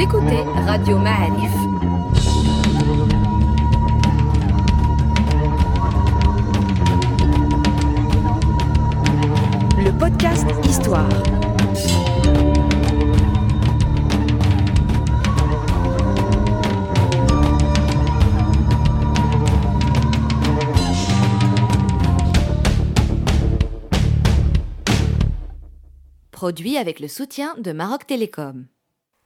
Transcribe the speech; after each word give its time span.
Écoutez 0.00 0.42
Radio 0.64 0.96
Ma'arif. 0.96 1.50
Le 9.76 9.98
podcast 9.98 10.46
Histoire. 10.64 11.08
Produit 26.30 26.76
avec 26.76 27.00
le 27.00 27.08
soutien 27.08 27.56
de 27.58 27.72
Maroc 27.72 28.06
Télécom. 28.06 28.66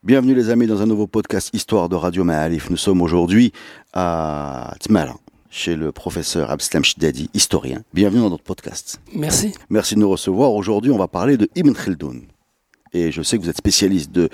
Bienvenue 0.05 0.35
les 0.35 0.51
amis 0.51 0.67
dans 0.67 0.83
un 0.83 0.87
nouveau 0.87 1.07
podcast 1.07 1.51
Histoire 1.53 1.89
de 1.89 1.95
Radio 1.95 2.25
Ma'alif. 2.25 2.71
Nous 2.71 2.77
sommes 2.77 3.03
aujourd'hui 3.03 3.53
à 3.93 4.75
Tmala, 4.81 5.15
chez 5.49 5.77
le 5.77 5.93
professeur 5.93 6.51
Abslam 6.51 6.83
Shidadi, 6.83 7.31
historien. 7.35 7.85
Bienvenue 7.95 8.21
dans 8.23 8.31
notre 8.31 8.43
podcast. 8.43 9.01
Merci. 9.15 9.55
Merci 9.71 9.95
de 9.95 10.01
nous 10.01 10.11
recevoir. 10.11 10.55
Aujourd'hui, 10.55 10.91
on 10.91 10.99
va 10.99 11.07
parler 11.07 11.37
de 11.37 11.49
Ibn 11.55 11.73
Khaldun. 11.73 12.23
Et 12.93 13.13
je 13.13 13.23
sais 13.23 13.39
que 13.39 13.45
vous 13.45 13.49
êtes 13.49 13.57
spécialiste 13.57 14.11
de 14.11 14.29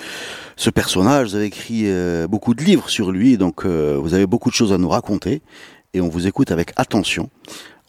ce 0.57 0.71
personnage, 0.71 1.29
vous 1.29 1.35
avez 1.35 1.45
écrit 1.45 1.83
euh, 1.85 2.27
beaucoup 2.27 2.55
de 2.55 2.65
livres 2.65 2.89
sur 2.89 3.13
lui, 3.13 3.37
donc 3.37 3.67
euh, 3.67 3.99
vous 4.01 4.15
avez 4.15 4.27
beaucoup 4.27 4.49
de 4.49 4.55
choses 4.55 4.73
à 4.73 4.79
nous 4.79 4.89
raconter, 4.89 5.43
et 5.93 6.01
on 6.01 6.09
vous 6.09 6.27
écoute 6.27 6.51
avec 6.51 6.73
attention. 6.77 7.29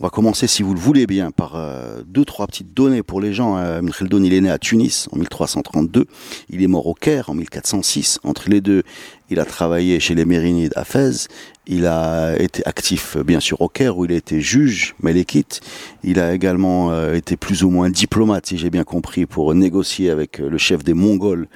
On 0.02 0.06
va 0.06 0.10
commencer, 0.10 0.48
si 0.48 0.64
vous 0.64 0.74
le 0.74 0.80
voulez 0.80 1.06
bien, 1.06 1.30
par 1.30 1.58
euh, 1.58 2.04
deux, 2.08 2.24
trois 2.24 2.48
petites 2.48 2.74
données 2.74 3.04
pour 3.04 3.20
les 3.20 3.34
gens. 3.34 3.58
Euh, 3.58 3.80
Ibn 3.80 3.92
Khaldun, 3.92 4.24
il 4.24 4.34
est 4.34 4.40
né 4.40 4.50
à 4.50 4.58
Tunis 4.58 5.10
en 5.12 5.18
1332. 5.18 6.06
Il 6.50 6.64
est 6.64 6.68
mort 6.68 6.88
au 6.88 6.94
Caire 6.94 7.30
en 7.30 7.34
1406. 7.34 8.22
Entre 8.24 8.50
les 8.50 8.62
deux, 8.62 8.84
il 9.30 9.40
a 9.40 9.46
travaillé 9.46 10.00
chez 10.00 10.16
les 10.16 10.26
Mérinides 10.26 10.74
à 10.76 10.84
Fès. 10.84 11.28
Il 11.68 11.86
a 11.86 12.36
été 12.40 12.66
actif, 12.66 13.16
bien 13.18 13.40
sûr, 13.40 13.62
au 13.62 13.70
Caire, 13.70 13.98
où 13.98 14.06
il 14.06 14.12
a 14.12 14.16
été 14.16 14.42
juge, 14.42 14.96
Melekite. 15.04 15.62
Il 16.04 16.20
a 16.20 16.34
également 16.34 16.92
euh, 16.92 17.14
été 17.14 17.38
plus 17.38 17.64
ou 17.64 17.70
moins 17.70 17.92
diplomate, 17.92 18.48
si 18.48 18.58
j'ai 18.58 18.72
bien 18.72 18.84
compris, 18.84 19.28
pour 19.28 19.54
négocier 19.54 20.10
avec 20.10 20.40
le 20.40 20.58
chef 20.58 20.84
des 20.84 20.96
Mongols 20.96 21.48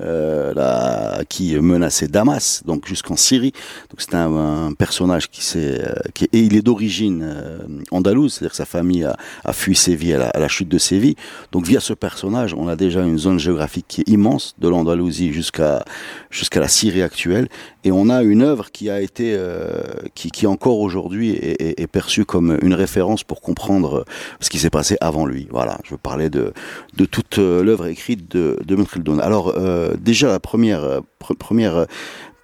euh, 0.00 0.54
là, 0.54 1.24
qui 1.28 1.54
menaçait 1.58 2.08
Damas, 2.08 2.62
donc 2.64 2.86
jusqu'en 2.86 3.16
Syrie. 3.16 3.52
Donc 3.90 4.00
c'est 4.00 4.14
un, 4.14 4.72
personnage 4.72 5.28
qui 5.28 5.44
s'est, 5.44 5.82
euh, 5.84 5.94
qui 6.14 6.24
et 6.32 6.38
il 6.38 6.56
est 6.56 6.62
d'origine 6.62 7.22
euh, 7.22 7.58
andalouse, 7.90 8.34
c'est-à-dire 8.34 8.52
que 8.52 8.56
sa 8.56 8.64
famille 8.64 9.04
a, 9.04 9.16
a 9.44 9.52
fui 9.52 9.74
Séville 9.74 10.14
à 10.14 10.18
la, 10.18 10.28
à 10.28 10.38
la, 10.38 10.48
chute 10.48 10.68
de 10.68 10.78
Séville. 10.78 11.16
Donc 11.52 11.66
via 11.66 11.80
ce 11.80 11.92
personnage, 11.92 12.54
on 12.54 12.66
a 12.68 12.76
déjà 12.76 13.02
une 13.02 13.18
zone 13.18 13.38
géographique 13.38 13.86
qui 13.88 14.00
est 14.00 14.08
immense, 14.08 14.54
de 14.58 14.68
l'Andalousie 14.68 15.32
jusqu'à 15.32 15.84
jusqu'à 16.30 16.60
la 16.60 16.68
Syrie 16.68 17.02
actuelle, 17.02 17.48
et 17.84 17.92
on 17.92 18.08
a 18.08 18.22
une 18.22 18.42
œuvre 18.42 18.70
qui 18.70 18.88
a 18.88 19.00
été, 19.00 19.34
euh, 19.36 19.82
qui, 20.14 20.30
qui 20.30 20.46
encore 20.46 20.78
aujourd'hui 20.78 21.30
est, 21.30 21.86
perçue 21.90 22.24
comme 22.24 22.56
une 22.62 22.74
référence 22.74 23.24
pour 23.24 23.40
comprendre 23.40 24.04
ce 24.38 24.48
qui 24.48 24.58
s'est 24.58 24.70
passé 24.70 24.96
avant 25.00 25.26
lui. 25.26 25.48
Voilà, 25.50 25.78
je 25.84 25.96
parler 25.96 26.30
de 26.30 26.52
de 26.96 27.04
toute 27.04 27.38
l'œuvre 27.38 27.86
écrite 27.86 28.30
de 28.30 28.56
de 28.64 28.76
Khaldun. 28.84 29.18
Alors 29.18 29.54
déjà 29.98 30.28
la 30.28 30.40
première 30.40 31.02
pr 31.18 31.34
première 31.34 31.86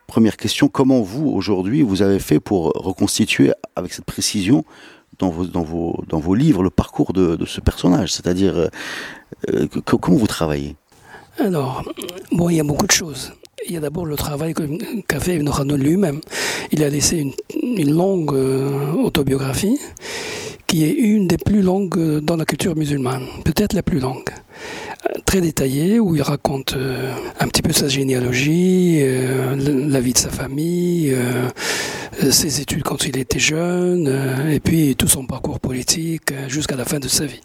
première 0.07 0.37
question 0.37 0.69
comment 0.69 1.01
vous 1.01 1.29
aujourd'hui 1.29 1.83
vous 1.83 2.03
avez 2.03 2.19
fait 2.19 2.41
pour 2.41 2.73
reconstituer 2.75 3.53
avec 3.75 3.93
cette 3.93 4.05
précision 4.05 4.65
dans 5.19 5.31
vos 5.31 5.47
dans 5.47 5.63
vos 5.63 6.05
dans 6.09 6.21
vos 6.21 6.35
livres 6.35 6.63
le 6.63 6.71
parcours 6.71 7.13
de, 7.13 7.45
ce 7.47 7.61
personnage? 7.61 8.13
C'est-à-dire 8.13 8.69
euh, 9.49 9.67
comment 9.85 10.17
vous 10.17 10.27
travaillez? 10.27 10.77
Alors 11.39 11.85
bon 12.33 12.49
il 12.49 12.57
y 12.57 12.61
a 12.61 12.65
beaucoup 12.65 12.87
de 12.87 12.93
choses 12.93 13.33
il 13.67 13.75
y 13.75 13.77
a 13.77 13.81
d'abord 13.81 14.07
le 14.07 14.17
travail 14.17 14.55
qu'a 15.09 15.21
fait 15.21 15.37
Ibn 15.37 15.51
Khaldun 15.51 15.77
lui-même. 15.77 16.21
Il 16.73 16.83
a 16.83 16.89
laissé 16.89 17.33
une, 17.63 17.93
longue 17.93 18.35
euh, 18.35 18.93
autobiographie 18.93 19.79
qui 20.67 20.85
est 20.85 20.93
une 20.93 21.27
des 21.27 21.39
plus 21.39 21.63
longues 21.63 22.21
dans 22.21 22.37
la 22.37 22.45
culture 22.45 22.77
musulmane, 22.77 23.27
peut-être 23.45 23.73
la 23.73 23.83
plus 23.83 24.01
longue 24.01 24.31
très 25.25 25.41
détaillé 25.41 26.01
où 26.01 26.15
il 26.15 26.23
raconte 26.23 26.75
euh, 26.77 27.13
un 27.41 27.49
petit 27.49 27.63
peu 27.63 27.73
sa 27.73 27.89
généalogie, 27.89 28.99
euh, 29.01 29.57
la 29.89 30.01
vie 30.01 30.13
de 30.13 30.19
sa 30.19 30.31
famille, 30.31 31.13
euh, 31.13 32.31
ses 32.31 32.61
études 32.61 32.83
quand 32.83 33.05
il 33.07 33.19
était 33.19 33.39
jeune, 33.39 34.09
et 34.51 34.61
puis 34.61 34.97
tout 34.97 35.09
son 35.09 35.27
parcours 35.27 35.61
politique 35.61 36.33
jusqu'à 36.49 36.77
la 36.77 36.85
fin 36.85 36.99
de 36.99 37.09
sa 37.09 37.27
vie. 37.27 37.41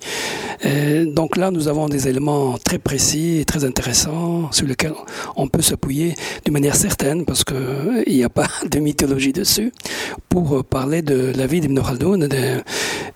Donc 1.07 1.35
là, 1.35 1.51
nous 1.51 1.67
avons 1.67 1.89
des 1.89 2.07
éléments 2.07 2.57
très 2.57 2.77
précis 2.77 3.39
et 3.39 3.45
très 3.45 3.65
intéressants 3.65 4.49
sur 4.51 4.67
lesquels 4.67 4.93
on 5.35 5.47
peut 5.47 5.61
s'appuyer 5.61 6.13
d'une 6.45 6.53
manière 6.53 6.75
certaine, 6.75 7.25
parce 7.25 7.43
qu'il 7.43 8.03
n'y 8.07 8.23
a 8.23 8.29
pas 8.29 8.47
de 8.69 8.79
mythologie 8.79 9.33
dessus, 9.33 9.73
pour 10.29 10.63
parler 10.63 11.01
de 11.01 11.33
la 11.35 11.47
vie 11.47 11.59
d'Ibn 11.59 11.81
Khaldun 11.81 12.29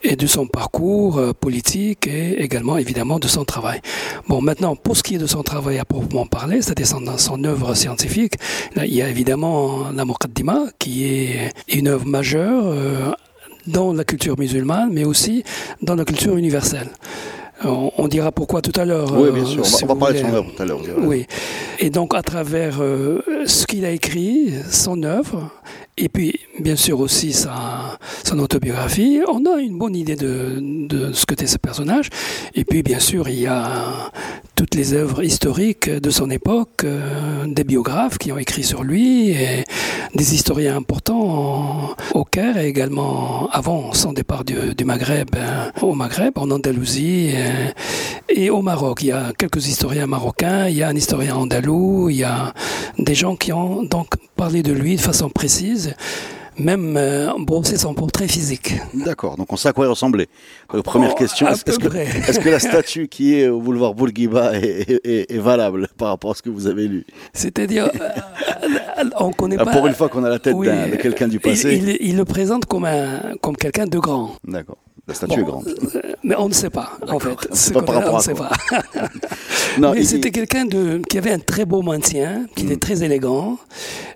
et 0.03 0.16
de 0.17 0.28
son 0.28 0.47
parcours 0.47 1.22
politique 1.39 2.07
et 2.07 2.41
également 2.44 2.78
évidemment 2.78 3.19
de 3.19 3.28
son 3.28 3.45
travail. 3.45 3.79
Bon, 4.28 4.41
maintenant, 4.41 4.75
pour 4.75 4.96
ce 4.97 5.03
qui 5.03 5.16
est 5.16 5.19
de 5.19 5.28
son 5.28 5.44
travail 5.44 5.79
à 5.79 5.85
proprement 5.85 6.25
parler, 6.25 6.62
c'est-à-dire 6.62 6.88
son, 6.88 7.01
son 7.18 7.44
œuvre 7.44 7.73
scientifique, 7.75 8.34
là, 8.75 8.85
il 8.85 8.94
y 8.94 9.01
a 9.01 9.09
évidemment 9.09 9.91
la 9.96 10.06
Muqaddima, 10.06 10.66
qui 10.79 11.06
est 11.06 11.51
une 11.68 11.88
œuvre 11.88 12.06
majeure 12.06 12.63
euh, 12.66 13.12
dans 13.68 13.94
la 13.94 14.03
culture 14.03 14.38
musulmane, 14.38 14.90
mais 14.91 15.06
aussi 15.06 15.44
dans 15.81 15.96
la 15.96 16.06
culture 16.06 16.38
universelle. 16.38 16.90
On, 17.63 17.90
on 17.97 18.07
dira 18.09 18.31
pourquoi 18.34 18.62
tout 18.62 18.78
à 18.79 18.84
l'heure. 18.84 19.13
Oui, 19.18 19.31
bien 19.31 19.46
sûr. 19.46 19.62
Euh, 19.62 19.63
si 19.63 19.84
on 19.85 19.88
va, 19.88 19.94
on 19.94 19.96
va 19.96 20.06
parler 20.07 20.22
de 20.22 20.28
son 20.28 20.34
œuvre 20.34 20.52
tout 20.56 20.62
à 20.62 20.66
l'heure. 20.66 20.81
Oui. 21.00 21.25
Et 21.79 21.90
donc, 21.90 22.13
à 22.13 22.22
travers 22.22 22.81
euh, 22.81 23.22
ce 23.46 23.66
qu'il 23.66 23.85
a 23.85 23.91
écrit, 23.91 24.53
son 24.69 25.03
œuvre, 25.03 25.50
et 25.97 26.09
puis, 26.09 26.41
bien 26.59 26.75
sûr, 26.75 27.00
aussi 27.00 27.31
sa, 27.31 27.97
son 28.25 28.39
autobiographie, 28.39 29.22
on 29.29 29.45
a 29.45 29.61
une 29.61 29.78
bonne 29.78 29.95
idée 29.95 30.17
de, 30.17 31.11
ce 31.13 31.25
que 31.25 31.33
était 31.33 31.47
ce 31.47 31.57
personnage. 31.57 32.09
Et 32.53 32.66
puis, 32.66 32.83
bien 32.83 33.00
sûr, 33.00 33.29
il 33.29 33.39
y 33.39 33.47
a 33.47 34.11
toutes 34.55 34.75
les 34.75 34.94
œuvres 34.94 35.23
historiques 35.23 35.89
de 35.89 36.09
son 36.09 36.29
époque, 36.29 36.84
euh, 36.84 37.45
des 37.47 37.63
biographes 37.63 38.17
qui 38.17 38.31
ont 38.34 38.38
écrit 38.38 38.63
sur 38.63 38.84
lui, 38.84 39.35
des 40.16 40.34
historiens 40.34 40.78
importants 40.78 41.95
au 42.13 42.23
Caire 42.23 42.57
et 42.57 42.67
également 42.67 43.50
avant 43.51 43.94
son 43.94 44.13
départ 44.13 44.44
du, 44.45 44.85
Maghreb, 44.85 45.29
hein, 45.35 45.72
au 45.81 45.94
Maghreb, 45.94 46.38
en 46.38 46.51
Andalousie 46.51 47.31
euh, 47.35 47.69
et 48.29 48.50
au 48.50 48.61
Maroc. 48.61 49.01
Il 49.01 49.07
y 49.07 49.11
a 49.11 49.34
quelques 49.38 49.67
historiens 49.67 50.07
marocains, 50.07 50.67
il 50.67 50.78
y 50.78 50.84
a 50.84 50.88
un 50.88 50.95
historien 50.95 51.35
andalou, 51.35 52.09
il 52.09 52.17
y 52.17 52.23
a 52.23 52.53
des 52.97 53.16
gens 53.16 53.35
qui 53.35 53.51
ont 53.51 53.84
donc 53.84 54.16
parlé 54.35 54.63
de 54.63 54.73
lui 54.73 54.95
de 54.95 55.01
façon 55.01 55.29
précise 55.29 55.84
même 56.57 56.96
euh, 56.97 57.31
brosser 57.38 57.78
son 57.78 57.94
portrait 57.94 58.28
physique. 58.28 58.75
D'accord, 58.94 59.38
donc 59.38 59.51
on 59.51 59.57
sait 59.57 59.69
à 59.69 59.73
quoi 59.73 59.85
il 59.85 59.90
ressemblait. 59.90 60.28
Euh, 60.73 60.81
première 60.81 61.12
oh, 61.12 61.16
question, 61.16 61.47
est-ce 61.47 61.62
est 61.69 61.78
que, 61.78 61.97
est 61.97 62.44
que, 62.44 62.50
la 62.50 62.59
statue 62.72 63.07
qui 63.07 63.40
est 63.40 63.47
au 63.47 63.59
boulevard 63.59 63.94
Bourguiba 63.94 64.57
est, 64.57 65.01
est, 65.06 65.31
est, 65.31 65.38
valable 65.38 65.88
par 65.97 66.09
rapport 66.09 66.31
à 66.31 66.35
ce 66.35 66.41
que 66.41 66.50
vous 66.50 66.68
avez 66.68 66.88
lu? 66.88 67.06
C'est-à-dire, 67.34 67.90
euh, 68.01 69.09
on 69.19 69.31
connaît 69.31 69.57
ah, 69.59 69.66
pas... 69.66 69.72
Pour 69.72 69.88
une 69.88 69.94
fois 69.94 70.09
qu'on 70.09 70.23
a 70.23 70.29
la 70.29 70.40
tête 70.40 70.56
oui, 70.56 70.68
de 70.68 70.96
quelqu'un 70.96 71.28
du 71.28 71.40
passé. 71.40 71.75
Il, 71.75 71.90
il, 71.90 71.97
il, 72.00 72.17
le 72.17 72.25
présente 72.25 72.66
comme, 72.66 72.85
un, 72.85 73.35
comme 73.41 73.57
quelqu'un 73.57 73.85
de 73.85 74.00
grand. 74.00 74.35
D'accord. 74.46 74.78
La 75.07 75.13
statue 75.13 75.35
bon, 75.35 75.41
est 75.41 75.43
grande. 75.45 75.75
Mais 76.23 76.35
on 76.38 76.47
ne 76.49 76.53
sait 76.53 76.71
pas, 76.71 76.97
en 77.07 77.19
fait. 77.19 77.47
C'est 77.51 77.73
pas 77.73 77.83
par 77.83 77.95
rapport 77.95 78.16
on 78.16 78.17
ne 78.17 78.23
sait 78.23 78.33
pas. 78.33 78.51
Non, 79.77 79.91
Mais 79.91 80.01
il- 80.01 80.07
c'était 80.07 80.31
quelqu'un 80.31 80.66
de, 80.66 81.01
qui 81.09 81.17
avait 81.17 81.31
un 81.31 81.39
très 81.39 81.66
beau 81.66 81.81
maintien, 81.81 82.45
qui 82.55 82.66
était 82.66 82.77
très 82.77 83.03
élégant, 83.03 83.57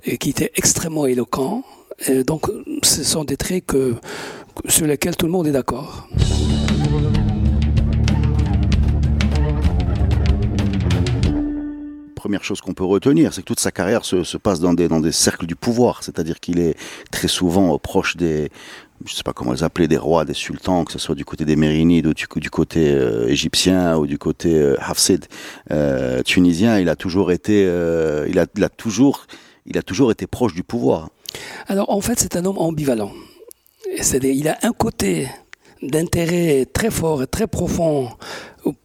et 0.05 0.17
qui 0.17 0.29
était 0.29 0.51
extrêmement 0.55 1.05
éloquent. 1.05 1.63
Et 2.07 2.23
donc, 2.23 2.45
ce 2.81 3.03
sont 3.03 3.25
des 3.25 3.35
traits 3.35 3.66
que, 3.66 3.95
sur 4.67 4.88
lesquels 4.88 5.18
tout 5.18 5.25
le 5.25 5.31
monde 5.31 5.47
est 5.47 5.51
d'accord. 5.51 6.07
première 12.15 12.44
chose 12.44 12.59
qu'on 12.59 12.74
peut 12.74 12.83
retenir, 12.83 13.33
c'est 13.33 13.42
que 13.42 13.47
toute 13.47 13.62
sa 13.62 13.71
carrière 13.71 14.03
se, 14.03 14.24
se 14.25 14.38
passe 14.38 14.59
dans 14.59 14.74
des, 14.74 14.89
dans 14.89 15.00
des 15.00 15.13
cercles 15.13 15.45
du 15.47 15.56
pouvoir, 15.56 16.03
c'est-à-dire 16.03 16.42
qu'il 16.42 16.59
est 16.59 16.75
très 17.12 17.30
souvent 17.30 17.77
proche 17.80 18.18
des, 18.18 18.51
je 19.06 19.13
sais 19.13 19.24
pas 19.24 19.34
comment 19.34 19.54
les 19.54 19.63
appeler, 19.63 19.88
des 19.88 19.98
rois, 19.98 20.25
des 20.25 20.34
sultans, 20.34 20.84
que 20.84 20.92
ce 20.92 21.00
soit 21.00 21.16
du 21.16 21.25
côté 21.25 21.46
des 21.46 21.56
Mérinides 21.56 22.07
ou 22.07 22.13
du, 22.13 22.50
côté 22.50 22.92
euh, 22.92 23.28
égyptien 23.28 23.98
ou 23.98 24.07
du 24.07 24.18
côté 24.18 24.56
euh, 24.56 24.75
Hafsid 24.80 25.25
euh, 25.72 26.22
tunisien. 26.24 26.80
Il 26.80 26.90
a 26.90 26.96
toujours 26.96 27.31
été, 27.31 27.66
euh, 27.66 28.28
il 28.30 28.40
a 28.40 28.69
toujours, 28.69 29.25
il 29.66 29.78
a 29.78 29.81
toujours 29.81 30.12
été 30.12 30.28
proche 30.28 30.54
du 30.54 30.63
pouvoir. 30.63 31.10
Alors, 31.68 31.90
en 31.90 32.01
fait, 32.01 32.19
c'est 32.19 32.36
un 32.36 32.46
homme 32.46 32.57
ambivalent. 32.57 33.12
C'est-à-dire, 33.98 34.34
il 34.34 34.48
a 34.48 34.57
un 34.63 34.72
côté 34.72 35.30
d'intérêt 35.81 36.66
très 36.66 36.92
fort 36.92 37.24
et 37.24 37.28
très 37.28 37.48
profond 37.48 38.10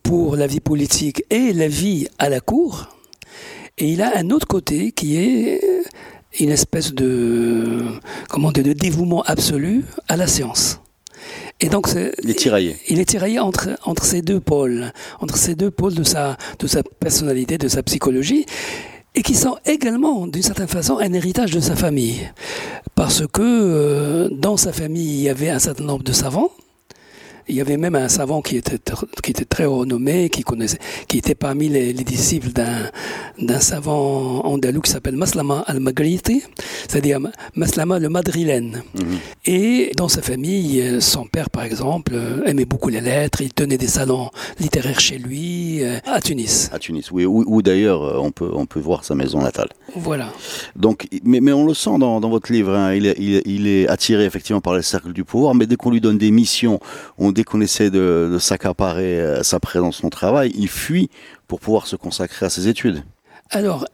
pour 0.03 0.37
la 0.37 0.47
vie 0.47 0.61
politique 0.61 1.25
et 1.31 1.53
la 1.53 1.67
vie 1.67 2.07
à 2.19 2.29
la 2.29 2.41
cour. 2.41 2.89
Et 3.77 3.89
il 3.89 4.03
a 4.03 4.17
un 4.17 4.31
autre 4.31 4.47
côté 4.47 4.93
qui 4.93 5.17
est 5.17 5.64
une 6.41 6.51
espèce 6.51 6.93
de, 6.93 7.83
comment 8.29 8.53
dire, 8.53 8.65
de 8.65 8.73
dévouement 8.73 9.23
absolu 9.23 9.85
à 10.09 10.17
la 10.17 10.27
science. 10.27 10.81
Et 11.61 11.69
donc, 11.69 11.89
il 12.23 12.31
est 12.31 12.35
tiraillé. 12.35 12.77
Il 12.89 12.99
est 12.99 13.05
tiraillé 13.05 13.39
entre, 13.39 13.71
entre 13.85 14.05
ces 14.05 14.23
deux 14.23 14.41
pôles, 14.41 14.93
entre 15.21 15.37
ces 15.37 15.55
deux 15.55 15.71
pôles 15.71 15.95
de 15.95 16.03
sa, 16.03 16.37
de 16.59 16.67
sa 16.67 16.83
personnalité, 16.83 17.59
de 17.59 17.69
sa 17.69 17.83
psychologie. 17.83 18.45
et 19.15 19.23
qui 19.23 19.35
sont 19.35 19.57
également, 19.65 20.27
d'une 20.27 20.43
certaine 20.43 20.69
façon, 20.69 20.99
un 20.99 21.13
héritage 21.13 21.53
de 21.53 21.61
sa 21.61 21.77
famille. 21.77 22.29
Parce 22.97 23.27
que 23.27 23.43
euh, 23.43 24.29
dans 24.31 24.57
sa 24.57 24.73
famille, 24.73 25.19
il 25.19 25.23
y 25.23 25.29
avait 25.29 25.51
un 25.51 25.61
certain 25.61 25.85
nombre 25.85 26.03
de 26.03 26.13
savants, 26.13 26.51
il 27.49 27.55
y 27.57 27.61
avait 27.61 27.77
même 27.77 27.95
un 27.95 28.09
savant 28.09 28.43
qui 28.43 28.57
était, 28.57 28.79
qui 29.23 29.31
était 29.31 29.45
très 29.45 29.65
renommé, 29.67 30.29
qui 30.31 30.43
connaissait, 30.43 30.79
qui 31.09 31.19
était 31.19 31.35
parmi 31.35 31.69
les, 31.69 31.93
les 31.93 32.05
disciples 32.05 32.51
d'un, 32.51 33.61
savant 33.61 34.45
andalou 34.45 34.81
qui 34.81 34.91
s'appelle 34.91 35.17
Maslama 35.17 35.65
al-Maghriti, 35.67 36.43
c'est-à-dire 36.89 37.21
Maslama 37.55 37.99
le 37.99 38.09
madrilène. 38.09 38.83
Mhm. 38.95 39.19
Et 39.47 39.93
dans 39.97 40.09
sa 40.09 40.23
famille, 40.23 41.01
son 41.01 41.27
père, 41.27 41.51
par 41.51 41.65
exemple, 41.65 42.15
aimait 42.47 42.65
beaucoup 42.65 42.89
les 42.89 43.01
lettres, 43.01 43.41
il 43.41 43.53
tenait 43.53 43.79
des 43.79 43.87
salons 43.87 44.31
littéraires 44.59 45.01
chez 45.01 45.19
lui, 45.19 45.83
euh, 45.83 45.99
à 46.07 46.21
Tunis. 46.21 46.71
À 46.73 46.79
Tunis, 46.79 47.11
oui, 47.11 47.25
où, 47.27 47.63
d'ailleurs 47.63 48.03
euh, 48.03 48.19
on 48.19 48.31
peut, 48.31 48.51
on 48.53 48.67
peut 48.67 48.81
voir 48.81 49.05
sa 49.05 49.15
maison 49.15 49.41
natale. 49.41 49.69
Voilà. 49.95 50.33
Donc, 50.77 51.07
mais, 51.25 51.41
mais 51.41 51.53
on 51.53 51.67
le 51.67 51.75
sent 51.75 51.99
dans, 51.99 52.21
dans 52.21 52.31
votre 52.31 52.53
livre, 52.53 52.75
hein, 52.75 52.95
il, 52.95 53.07
est, 53.07 53.17
il, 53.19 53.43
il, 53.47 53.67
est 53.67 53.89
attiré 53.89 54.25
effectivement 54.25 54.61
par 54.61 54.75
les 54.75 54.83
cercles 54.83 55.13
du 55.13 55.25
pouvoir, 55.25 55.55
mais 55.55 55.67
dès 55.67 55.77
qu'on 55.77 55.91
lui 55.91 56.01
donne 56.01 56.19
des 56.19 56.31
missions, 56.31 56.81
on 57.19 57.33
dès 57.35 57.45
qu'on 57.45 57.61
essaie 57.61 57.91
de, 57.91 58.39
s'accaparer 58.41 59.21
euh, 59.21 59.43
sa 59.43 59.61
présence, 59.61 59.97
son 59.97 60.09
travail, 60.09 60.53
il 60.57 60.69
fuit 60.69 61.11
pour 61.49 61.61
pouvoir 61.61 61.87
se 61.87 61.97
consacrer 61.97 62.47
à 62.47 62.51
ses 62.51 62.69
études. 62.69 63.03
Alors, 63.51 63.85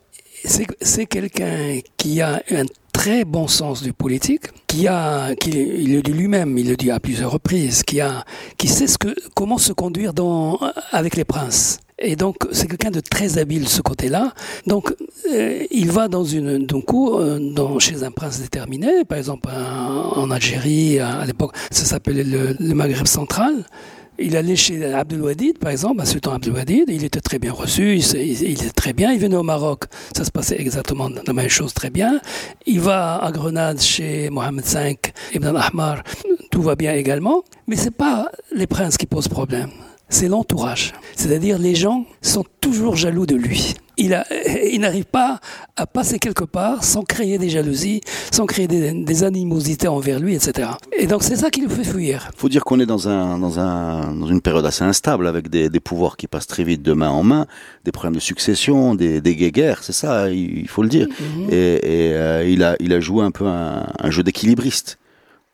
c'est 0.44 1.06
quelqu'un 1.06 1.80
qui 1.96 2.20
a 2.20 2.42
un 2.50 2.64
très 2.92 3.24
bon 3.24 3.48
sens 3.48 3.82
du 3.82 3.92
politique, 3.92 4.46
qui 4.66 4.86
a, 4.86 5.34
qui, 5.34 5.50
il 5.50 5.94
le 5.94 6.02
dit 6.02 6.12
lui-même, 6.12 6.56
il 6.58 6.68
le 6.68 6.76
dit 6.76 6.90
à 6.90 7.00
plusieurs 7.00 7.32
reprises, 7.32 7.82
qui 7.82 8.00
a, 8.00 8.24
qui 8.56 8.68
sait 8.68 8.86
ce 8.86 8.98
que, 8.98 9.14
comment 9.34 9.58
se 9.58 9.72
conduire 9.72 10.12
dans, 10.12 10.58
avec 10.92 11.16
les 11.16 11.24
princes. 11.24 11.78
Et 12.00 12.16
donc, 12.16 12.36
c'est 12.50 12.66
quelqu'un 12.66 12.90
de 12.90 13.00
très 13.00 13.36
habile 13.36 13.68
ce 13.68 13.82
côté-là. 13.82 14.32
Donc, 14.66 14.94
euh, 15.30 15.64
il 15.70 15.92
va 15.92 16.08
dans 16.08 16.24
une 16.24 16.64
donc 16.66 16.86
euh, 16.94 17.38
dans, 17.52 17.78
chez 17.78 18.02
un 18.04 18.10
prince 18.10 18.40
déterminé, 18.40 19.04
par 19.04 19.18
exemple 19.18 19.50
en 19.50 20.30
Algérie, 20.30 20.98
à, 20.98 21.24
l'époque, 21.26 21.54
ça 21.70 21.84
s'appelait 21.84 22.24
le, 22.24 22.74
Maghreb 22.74 23.06
central. 23.06 23.64
Il 24.18 24.36
allait 24.36 24.56
chez 24.56 24.84
Abdelwadid, 24.84 25.58
par 25.58 25.70
exemple, 25.70 26.00
à 26.00 26.04
Sultan 26.04 26.32
Abdelwadid, 26.32 26.84
il 26.88 27.04
était 27.04 27.20
très 27.20 27.38
bien 27.38 27.52
reçu, 27.52 27.96
il, 27.96 28.16
il, 28.16 28.52
était 28.52 28.70
très 28.70 28.92
bien. 28.92 29.12
Il 29.12 29.18
venait 29.18 29.36
au 29.36 29.42
Maroc, 29.42 29.84
ça 30.14 30.24
se 30.24 30.30
passait 30.30 30.60
exactement 30.60 31.08
la 31.26 31.32
même 31.32 31.48
chose, 31.48 31.72
très 31.74 31.90
bien. 31.90 32.20
Il 32.66 32.80
va 32.80 33.16
à 33.16 33.30
Grenade 33.30 33.80
chez 33.80 34.30
Mohamed 34.30 34.64
V, 34.64 34.96
Ibn 35.34 35.46
al-Ahmar, 35.46 36.02
tout 36.50 36.62
va 36.62 36.76
bien 36.76 36.94
également. 36.94 37.44
Mais 37.66 37.76
c'est 37.76 37.94
pas 37.94 38.30
les 38.52 38.66
princes 38.66 38.96
qui 38.96 39.06
posent 39.06 39.28
problème 39.28 39.70
c'est 40.10 40.28
l'entourage. 40.28 40.92
C'est-à-dire 41.16 41.58
les 41.58 41.74
gens 41.74 42.04
sont 42.20 42.44
toujours 42.60 42.96
jaloux 42.96 43.24
de 43.24 43.36
lui. 43.36 43.74
Il, 43.96 44.22
il 44.72 44.80
n'arrive 44.80 45.06
pas 45.06 45.40
à 45.76 45.86
passer 45.86 46.18
quelque 46.18 46.44
part 46.44 46.84
sans 46.84 47.02
créer 47.02 47.38
des 47.38 47.48
jalousies, 47.48 48.00
sans 48.30 48.44
créer 48.44 48.66
des, 48.66 49.24
animosités 49.24 49.88
envers 49.88 50.18
lui, 50.18 50.34
etc. 50.34 50.70
Et 50.98 51.06
donc 51.06 51.22
c'est 51.22 51.36
ça 51.36 51.50
qui 51.50 51.60
le 51.60 51.68
fait 51.68 51.84
fuir. 51.84 52.28
Il 52.34 52.38
faut 52.38 52.48
dire 52.48 52.64
qu'on 52.64 52.80
est 52.80 52.86
dans, 52.86 53.08
un, 53.08 53.38
dans, 53.38 53.58
un, 53.58 54.14
dans 54.14 54.26
une 54.26 54.40
période 54.40 54.64
assez 54.66 54.84
instable, 54.84 55.26
avec 55.26 55.48
des, 55.48 55.68
des, 55.68 55.80
pouvoirs 55.80 56.16
qui 56.16 56.26
passent 56.26 56.46
très 56.46 56.64
vite 56.64 56.82
de 56.82 56.92
main 56.92 57.10
en 57.10 57.22
main, 57.22 57.46
des 57.84 57.92
problèmes 57.92 58.14
de 58.14 58.20
succession, 58.20 58.94
des, 58.94 59.20
des 59.20 59.36
guéguerres, 59.36 59.84
c'est 59.84 59.92
ça, 59.92 60.30
il, 60.30 60.66
faut 60.68 60.82
le 60.82 60.88
dire. 60.88 61.06
Mm-hmm. 61.06 61.52
Et, 61.52 62.08
et 62.08 62.14
euh, 62.14 62.48
il, 62.48 62.62
a, 62.62 62.76
il 62.80 62.92
a 62.92 63.00
joué 63.00 63.24
un 63.24 63.30
peu 63.30 63.46
un, 63.46 63.86
un 63.98 64.10
jeu 64.10 64.22
d'équilibriste 64.22 64.98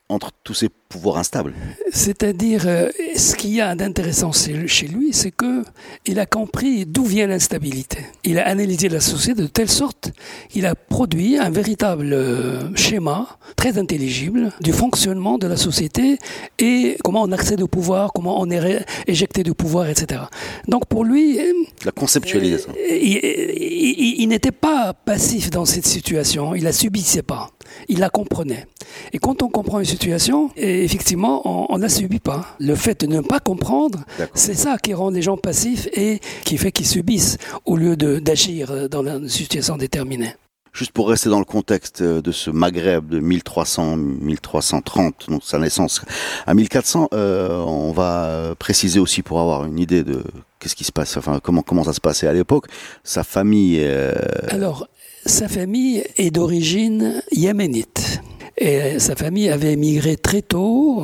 entre 0.08 0.30
tous 0.44 0.54
ces 0.54 0.68
pouvoirs 0.88 1.18
instables. 1.18 1.52
C'est-à-dire, 1.90 2.64
euh, 2.66 2.88
ce 3.16 3.34
qu'il 3.34 3.50
y 3.50 3.60
a 3.60 3.74
d'intéressant 3.74 4.32
chez 4.32 4.86
lui, 4.86 5.12
c'est 5.12 5.30
que 5.30 5.64
il 6.06 6.18
a 6.18 6.26
compris 6.26 6.86
d'où 6.86 7.04
vient 7.04 7.26
l'instabilité. 7.26 7.98
Il 8.24 8.38
a 8.38 8.46
analysé 8.46 8.88
la 8.88 9.00
société 9.00 9.42
de 9.42 9.46
telle 9.46 9.68
sorte 9.68 10.12
qu'il 10.48 10.66
a 10.66 10.74
produit 10.74 11.38
un 11.38 11.50
véritable 11.50 12.12
euh, 12.12 12.74
schéma 12.74 13.38
très 13.56 13.78
intelligible 13.78 14.52
du 14.60 14.72
fonctionnement 14.72 15.38
de 15.38 15.46
la 15.46 15.56
société 15.56 16.18
et 16.58 16.96
comment 17.02 17.22
on 17.22 17.32
accède 17.32 17.62
au 17.62 17.68
pouvoir, 17.68 18.12
comment 18.12 18.40
on 18.40 18.50
est 18.50 18.84
éjecté 19.06 19.42
du 19.42 19.54
pouvoir, 19.54 19.88
etc. 19.88 20.22
Donc 20.68 20.86
pour 20.86 21.04
lui, 21.04 21.38
euh, 21.38 21.52
la 21.84 21.92
conceptualisation. 21.92 22.72
il, 22.88 24.16
il 24.18 24.26
n'était 24.28 24.52
pas 24.52 24.92
passif 24.92 25.50
dans 25.50 25.64
cette 25.64 25.86
situation, 25.86 26.54
il 26.54 26.64
la 26.64 26.72
subissait 26.72 27.22
pas 27.22 27.50
il 27.88 27.98
la 27.98 28.10
comprenait. 28.10 28.66
Et 29.12 29.18
quand 29.18 29.42
on 29.42 29.48
comprend 29.48 29.78
une 29.78 29.86
situation, 29.86 30.50
effectivement, 30.84 31.72
on 31.72 31.76
ne 31.76 31.82
la 31.82 31.88
subit 31.88 32.20
pas. 32.20 32.56
Le 32.58 32.74
fait 32.74 33.04
de 33.04 33.06
ne 33.06 33.20
pas 33.20 33.40
comprendre, 33.40 34.04
c'est 34.34 34.54
ça 34.54 34.78
qui 34.78 34.94
rend 34.94 35.10
les 35.10 35.22
gens 35.22 35.36
passifs 35.36 35.88
et 35.92 36.20
qui 36.44 36.58
fait 36.58 36.72
qu'ils 36.72 36.86
subissent 36.86 37.38
au 37.64 37.76
lieu 37.76 37.96
d'agir 37.96 38.88
dans 38.88 39.06
une 39.06 39.28
situation 39.28 39.76
déterminée. 39.76 40.34
Juste 40.76 40.92
pour 40.92 41.08
rester 41.08 41.30
dans 41.30 41.38
le 41.38 41.46
contexte 41.46 42.02
de 42.02 42.32
ce 42.32 42.50
Maghreb 42.50 43.08
de 43.08 43.18
1300-1330, 43.18 45.30
donc 45.30 45.42
sa 45.42 45.58
naissance 45.58 46.02
à 46.46 46.52
1400, 46.52 47.08
euh, 47.14 47.60
on 47.60 47.92
va 47.92 48.54
préciser 48.58 49.00
aussi 49.00 49.22
pour 49.22 49.40
avoir 49.40 49.64
une 49.64 49.78
idée 49.78 50.04
de 50.04 50.22
qu'est-ce 50.58 50.76
qui 50.76 50.84
se 50.84 50.92
passe, 50.92 51.16
enfin 51.16 51.40
comment 51.42 51.62
comment 51.62 51.84
ça 51.84 51.94
se 51.94 52.00
passait 52.02 52.26
à 52.26 52.34
l'époque. 52.34 52.66
Sa 53.04 53.24
famille. 53.24 53.78
Euh, 53.80 54.12
Alors 54.50 54.86
sa 55.24 55.48
famille 55.48 56.04
est 56.18 56.30
d'origine 56.30 57.22
yéménite. 57.32 58.20
Et 58.58 58.98
sa 58.98 59.14
famille 59.14 59.50
avait 59.50 59.72
émigré 59.72 60.16
très 60.16 60.40
tôt, 60.40 61.02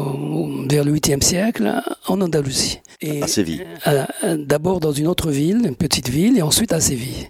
vers 0.71 0.85
le 0.85 0.93
8e 0.95 1.21
siècle, 1.21 1.83
en 2.07 2.21
Andalousie. 2.23 2.81
Et 3.03 3.23
à 3.23 3.27
Séville. 3.27 3.67
D'abord 4.39 4.81
dans 4.81 4.93
une 4.93 5.07
autre 5.07 5.31
ville, 5.31 5.61
une 5.67 5.77
petite 5.77 6.09
ville, 6.09 6.39
et 6.39 6.43
ensuite 6.43 6.73
à 6.73 6.81
Séville. 6.81 7.29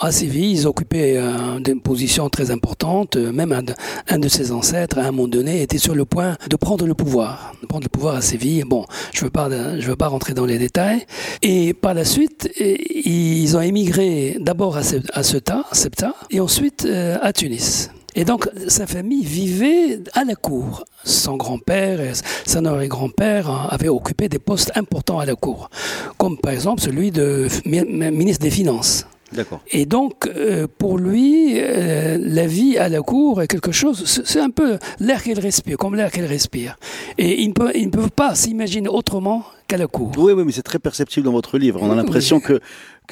à 0.00 0.12
Séville, 0.12 0.52
ils 0.52 0.66
occupaient 0.66 1.18
euh, 1.18 1.58
une 1.58 1.80
position 1.82 2.30
très 2.30 2.50
importante. 2.50 3.16
Même 3.16 3.52
un 3.52 4.18
de, 4.18 4.28
ses 4.28 4.50
ancêtres, 4.50 4.98
à 4.98 5.02
un 5.02 5.10
moment 5.10 5.28
donné, 5.28 5.60
était 5.60 5.78
sur 5.78 5.94
le 5.94 6.06
point 6.06 6.36
de 6.48 6.56
prendre 6.56 6.86
le 6.86 6.94
pouvoir, 6.94 7.52
de 7.60 7.66
prendre 7.66 7.84
le 7.84 7.90
pouvoir 7.90 8.14
à 8.14 8.22
Séville. 8.22 8.64
Bon, 8.64 8.86
je 9.12 9.24
veux 9.24 9.30
pas, 9.30 9.50
je 9.78 9.86
veux 9.86 9.96
pas 9.96 10.08
rentrer 10.08 10.32
dans 10.32 10.46
les 10.46 10.58
détails. 10.58 11.04
Et 11.42 11.74
par 11.74 11.92
la 11.92 12.06
suite, 12.06 12.50
ils 12.58 13.56
ont 13.56 13.60
émigré 13.60 14.38
d'abord 14.40 14.78
à 14.78 15.22
Ceuta, 15.22 15.64
Septa, 15.72 16.14
et 16.30 16.40
ensuite 16.40 16.86
euh, 16.86 17.18
à 17.20 17.34
Tunis. 17.34 17.90
Et 18.14 18.24
donc, 18.24 18.48
sa 18.68 18.86
famille 18.86 19.24
vivait 19.24 20.00
à 20.14 20.24
la 20.24 20.34
cour. 20.34 20.84
Son 21.04 21.36
grand-père 21.36 22.00
et 22.00 22.12
son 22.46 22.64
arrière-grand-père 22.64 23.68
avaient 23.70 23.88
occupé 23.88 24.28
des 24.28 24.38
postes 24.38 24.72
importants 24.74 25.18
à 25.18 25.26
la 25.26 25.34
cour, 25.34 25.70
comme 26.16 26.38
par 26.38 26.52
exemple 26.52 26.80
celui 26.80 27.10
de 27.10 27.48
ministre 27.64 28.42
des 28.42 28.50
Finances. 28.50 29.06
D'accord. 29.32 29.60
Et 29.70 29.84
donc, 29.84 30.26
euh, 30.26 30.66
pour 30.78 30.96
lui, 30.96 31.60
euh, 31.60 32.16
la 32.18 32.46
vie 32.46 32.78
à 32.78 32.88
la 32.88 33.02
cour 33.02 33.42
est 33.42 33.46
quelque 33.46 33.72
chose, 33.72 34.22
c'est 34.24 34.40
un 34.40 34.50
peu 34.50 34.78
l'air 35.00 35.22
qu'elle 35.22 35.38
respire, 35.38 35.76
comme 35.76 35.94
l'air 35.94 36.10
qu'elle 36.10 36.24
respire. 36.24 36.78
Et 37.18 37.42
ils 37.42 37.48
ne 37.48 37.52
peuvent, 37.52 37.72
ils 37.74 37.86
ne 37.86 37.90
peuvent 37.90 38.10
pas 38.10 38.34
s'imaginer 38.34 38.88
autrement 38.88 39.44
qu'à 39.68 39.76
la 39.76 39.86
cour. 39.86 40.10
Oui, 40.16 40.32
oui, 40.32 40.42
mais 40.44 40.52
c'est 40.52 40.62
très 40.62 40.78
perceptible 40.78 41.26
dans 41.26 41.32
votre 41.32 41.58
livre. 41.58 41.80
On 41.82 41.90
a 41.90 41.94
l'impression 41.94 42.40
que 42.40 42.60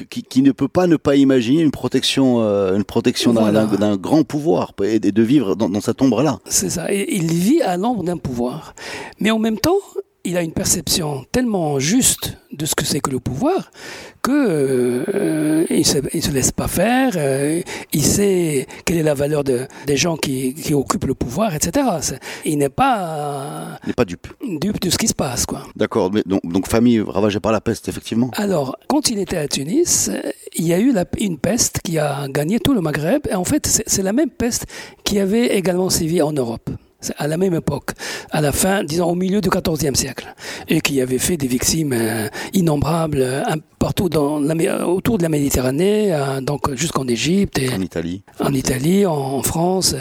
qui, 0.05 0.43
ne 0.43 0.53
peut 0.53 0.69
pas 0.69 0.87
ne 0.87 0.97
pas 0.97 1.17
imaginer 1.17 1.63
une 1.63 1.71
protection, 1.71 2.41
euh, 2.41 2.77
une 2.77 2.85
protection 2.85 3.33
d'un 3.33 3.97
grand 3.97 4.25
pouvoir 4.25 4.73
et 4.83 4.99
de 4.99 5.23
vivre 5.23 5.57
dans, 5.57 5.69
dans 5.69 5.81
cette 5.81 6.03
ombre-là. 6.03 6.39
C'est 6.47 6.71
ça. 6.71 6.93
Et 6.93 7.15
il 7.15 7.33
vit 7.33 7.63
à 7.63 7.77
l'ombre 7.77 8.03
d'un 8.03 8.19
pouvoir. 8.19 8.75
Mais 9.21 9.31
en 9.31 9.39
même 9.39 9.59
temps, 9.59 9.79
il 10.27 10.37
a 10.37 10.43
une 10.43 10.53
perception 10.53 11.25
tellement 11.31 11.79
juste 11.79 12.37
de 12.53 12.67
ce 12.67 12.75
que 12.75 12.85
c'est 12.85 13.01
que 13.01 13.11
le 13.11 13.21
pouvoir 13.21 13.71
que 14.23 15.05
euh, 15.15 15.65
il, 15.71 15.87
se, 15.87 15.99
se 15.99 16.31
laisse 16.33 16.51
pas 16.51 16.67
faire. 16.67 17.13
Euh, 17.17 17.63
il 17.93 18.05
sait 18.05 18.67
quelle 18.85 18.97
est 18.97 19.05
la 19.05 19.15
valeur 19.15 19.45
de, 19.45 19.69
des 19.87 19.97
gens 19.97 20.17
qui, 20.17 20.53
qui 20.55 20.75
occupent 20.75 21.05
le 21.05 21.15
pouvoir, 21.15 21.55
etc. 21.55 21.87
Il 22.45 22.59
n'est 22.59 22.69
pas 22.69 23.79
il 23.85 23.89
n'est 23.89 23.95
pas 23.95 24.05
dupe 24.05 24.27
dupe 24.43 24.81
de 24.81 24.91
ce 24.91 24.99
qui 24.99 25.07
se 25.07 25.15
passe, 25.15 25.47
quoi. 25.47 25.63
D'accord. 25.77 26.11
Donc, 26.11 26.41
donc 26.45 26.67
famille 26.67 27.01
ravagée 27.01 27.39
par 27.39 27.53
la 27.53 27.61
peste, 27.61 27.89
effectivement. 27.89 28.31
Alors, 28.35 28.77
quand 28.89 29.11
il 29.11 29.21
était 29.21 29.37
à 29.37 29.47
Tunis, 29.47 30.11
il 30.57 30.67
y 30.67 30.75
a 30.75 30.81
eu 30.81 30.93
la, 30.93 31.05
une 31.21 31.39
peste 31.39 31.81
qui 31.85 31.99
a 31.99 32.27
gagné 32.29 32.59
tout 32.59 32.75
le 32.75 32.81
Maghreb. 32.81 33.29
Et 33.31 33.35
en 33.35 33.45
fait, 33.45 33.85
c'est 33.87 34.03
la 34.03 34.13
même 34.13 34.31
peste 34.31 34.67
qui 35.05 35.21
avait 35.21 35.57
également 35.57 35.89
sévi 35.89 36.21
en 36.21 36.33
Europe 36.33 36.69
à 37.19 37.27
la 37.27 37.37
même 37.37 37.55
époque, 37.55 37.93
à 38.31 38.41
la 38.41 38.53
fin, 38.53 38.85
disons 38.85 39.11
au 39.11 39.15
milieu 39.15 39.41
du 39.41 39.49
XIVe 39.49 39.95
siècle, 39.95 40.35
et 40.69 40.81
qui 40.81 41.01
avait 41.01 41.19
fait 41.19 41.37
des 41.37 41.47
victimes 41.47 41.93
euh, 41.93 42.29
innombrables 42.53 43.21
euh, 43.21 43.43
partout 43.87 44.09
dans 44.09 44.41
la, 44.41 44.89
autour 44.89 45.17
de 45.17 45.23
la 45.23 45.29
Méditerranée, 45.29 46.13
euh, 46.13 46.41
donc 46.41 46.75
jusqu'en 46.75 47.07
Égypte, 47.07 47.61
et 47.61 47.73
en 47.73 47.81
Italie, 47.81 48.23
en 48.41 48.53
Italie, 48.53 49.07
en, 49.07 49.45
France 49.45 49.95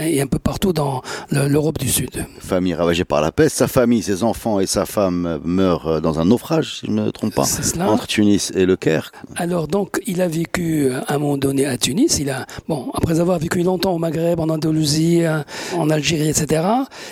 et, 0.00 0.22
un 0.22 0.26
peu 0.26 0.38
partout 0.38 0.72
dans 0.72 1.02
l'Europe 1.30 1.76
du 1.76 1.90
Sud. 1.90 2.24
Famille 2.38 2.72
ravagée 2.72 3.04
par 3.04 3.20
la 3.20 3.32
peste, 3.32 3.56
sa 3.56 3.68
famille, 3.68 4.02
ses 4.02 4.22
enfants 4.22 4.58
et 4.58 4.64
sa 4.64 4.86
femme 4.86 5.38
meurent 5.44 6.00
dans 6.00 6.18
un 6.18 6.24
naufrage, 6.24 6.78
si 6.78 6.86
je 6.86 6.92
ne 6.92 7.02
me 7.02 7.12
trompe 7.12 7.34
pas, 7.34 7.46
entre 7.80 8.06
Tunis 8.06 8.52
et 8.54 8.64
le 8.64 8.74
Caire. 8.74 9.12
Alors 9.34 9.68
donc, 9.68 10.00
il 10.06 10.22
a 10.22 10.28
vécu 10.28 10.90
à 11.06 11.16
un 11.16 11.18
moment 11.18 11.36
donné 11.36 11.66
à 11.66 11.76
Tunis. 11.76 12.18
Il 12.18 12.30
a, 12.30 12.46
bon, 12.68 12.90
après 12.94 13.20
avoir 13.20 13.38
vécu 13.38 13.62
longtemps 13.62 13.92
au 13.92 13.98
Maghreb, 13.98 14.40
en 14.40 14.48
Andalousie, 14.48 15.24
en 15.76 15.90
Algérie, 15.90 16.30
etc. 16.30 16.62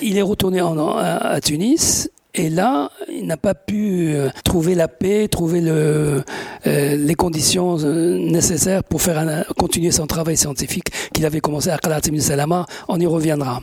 Il 0.01 0.17
est 0.17 0.23
retourné 0.23 0.63
en, 0.63 0.97
à, 0.97 1.39
Tunis 1.43 2.09
et 2.35 2.51
là, 2.51 2.91
il 3.13 3.27
n'a 3.27 3.37
pas 3.37 3.55
pu 3.55 4.13
euh, 4.15 4.29
trouver 4.45 4.75
la 4.75 4.89
paix, 4.89 5.29
trouver 5.29 5.61
le, 5.61 6.23
euh, 6.67 6.97
les 6.97 7.15
conditions 7.15 7.77
euh, 7.85 8.19
nécessaires 8.19 8.83
pour 8.83 9.03
faire 9.03 9.19
un- 9.19 9.45
continuer 9.57 9.91
son 9.93 10.07
travail 10.07 10.37
scientifique 10.37 10.89
qu'il 11.13 11.25
avait 11.27 11.41
commencé 11.41 11.71
à 11.71 11.79
Qalat 11.79 12.01
ibn 12.07 12.19
Salama. 12.19 12.67
On 12.89 12.99
y 12.99 13.07
reviendra. 13.07 13.63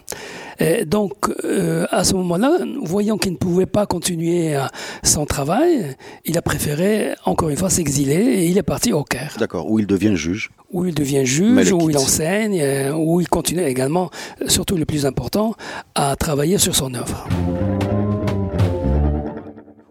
Et 0.60 0.86
donc, 0.86 1.14
euh, 1.44 1.86
à 1.90 2.04
ce 2.04 2.14
moment-là, 2.16 2.60
voyant 2.84 3.18
qu'il 3.18 3.32
ne 3.32 3.38
pouvait 3.38 3.66
pas 3.66 3.86
continuer 3.88 4.56
son 5.04 5.26
travail, 5.26 5.96
il 6.26 6.38
a 6.38 6.42
préféré, 6.42 7.14
encore 7.26 7.50
une 7.50 7.58
fois, 7.58 7.70
s'exiler 7.72 8.14
et 8.16 8.46
il 8.46 8.58
est 8.58 8.64
parti 8.64 8.94
au 8.94 9.04
Caire 9.04 9.36
D'accord, 9.40 9.70
où 9.72 9.80
il 9.80 9.88
devient 9.88 10.16
juge. 10.16 10.52
où 10.72 10.86
il 10.86 10.94
devient 10.94 11.26
juge, 11.26 11.72
où 11.72 11.90
il 11.90 11.98
enseigne, 11.98 12.64
où 12.96 13.20
il 13.20 13.28
continue 13.28 13.64
également, 13.64 14.12
surtout 14.48 14.78
le 14.78 14.86
plus 14.86 15.06
important, 15.08 15.56
à 15.96 16.16
travailler 16.16 16.58
sur 16.60 16.76
son 16.76 16.94
œuvre. 16.94 17.28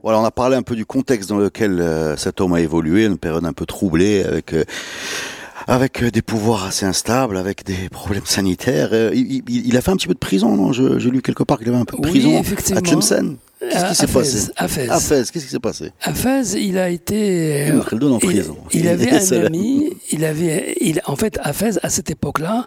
Voilà, 0.03 0.19
on 0.19 0.25
a 0.25 0.31
parlé 0.31 0.57
un 0.57 0.63
peu 0.63 0.77
du 0.77 0.87
contexte 0.87 1.29
dans 1.29 1.37
lequel 1.37 1.79
euh, 1.79 2.17
cet 2.17 2.41
homme 2.41 2.55
a 2.55 2.61
évolué, 2.61 3.05
une 3.05 3.19
période 3.19 3.45
un 3.45 3.53
peu 3.53 3.67
troublée, 3.67 4.25
avec 4.25 4.55
euh, 4.55 4.65
avec 5.71 6.03
euh, 6.03 6.11
des 6.11 6.21
pouvoirs 6.21 6.65
assez 6.65 6.85
instables, 6.85 7.37
avec 7.37 7.65
des 7.65 7.89
problèmes 7.91 8.27
sanitaires. 8.27 8.89
Euh, 8.93 9.11
il, 9.15 9.43
il- 9.49 9.67
il 9.69 9.77
a 9.77 9.81
fait 9.81 9.93
un 9.93 9.97
petit 9.97 10.09
peu 10.09 10.15
de 10.15 10.19
prison, 10.19 10.57
non? 10.57 10.73
J'ai 10.73 11.11
lu 11.11 11.23
quelque 11.23 11.45
part 11.45 11.59
qu'il 11.59 11.69
avait 11.69 11.79
un 11.79 11.85
peu 11.85 11.97
de 11.97 12.03
Oui, 12.03 12.11
prison 12.11 12.37
à 12.37 12.41
effectivement. 12.41 12.81
Tlemcen. 12.83 13.37
Qu'est-ce 13.61 13.77
À- 13.85 13.89
qui 13.91 13.95
s'est 13.95 14.05
à 14.05 14.07
passé? 14.09 14.39
Fès, 14.39 14.51
à 14.89 14.99
Fès. 15.01 15.31
Qu'est-ce 15.31 15.45
qui 15.45 15.51
s'est 15.51 15.59
passé? 15.59 15.93
À 16.01 16.15
Fès, 16.15 16.55
il 16.59 16.79
a 16.79 16.89
été. 16.89 17.71
Khaldoun 17.91 18.13
en 18.15 18.19
il- 18.19 18.27
prison. 18.27 18.57
Il, 18.73 18.89
avait 18.89 19.11
un 19.13 19.45
ami. 19.45 19.91
Il 20.11 20.25
avait. 20.25 20.77
Il, 20.81 21.03
en 21.05 21.15
fait, 21.15 21.39
à 21.43 21.53
Fès, 21.53 21.79
à 21.83 21.91
cette 21.91 22.11
époque-là, 22.11 22.67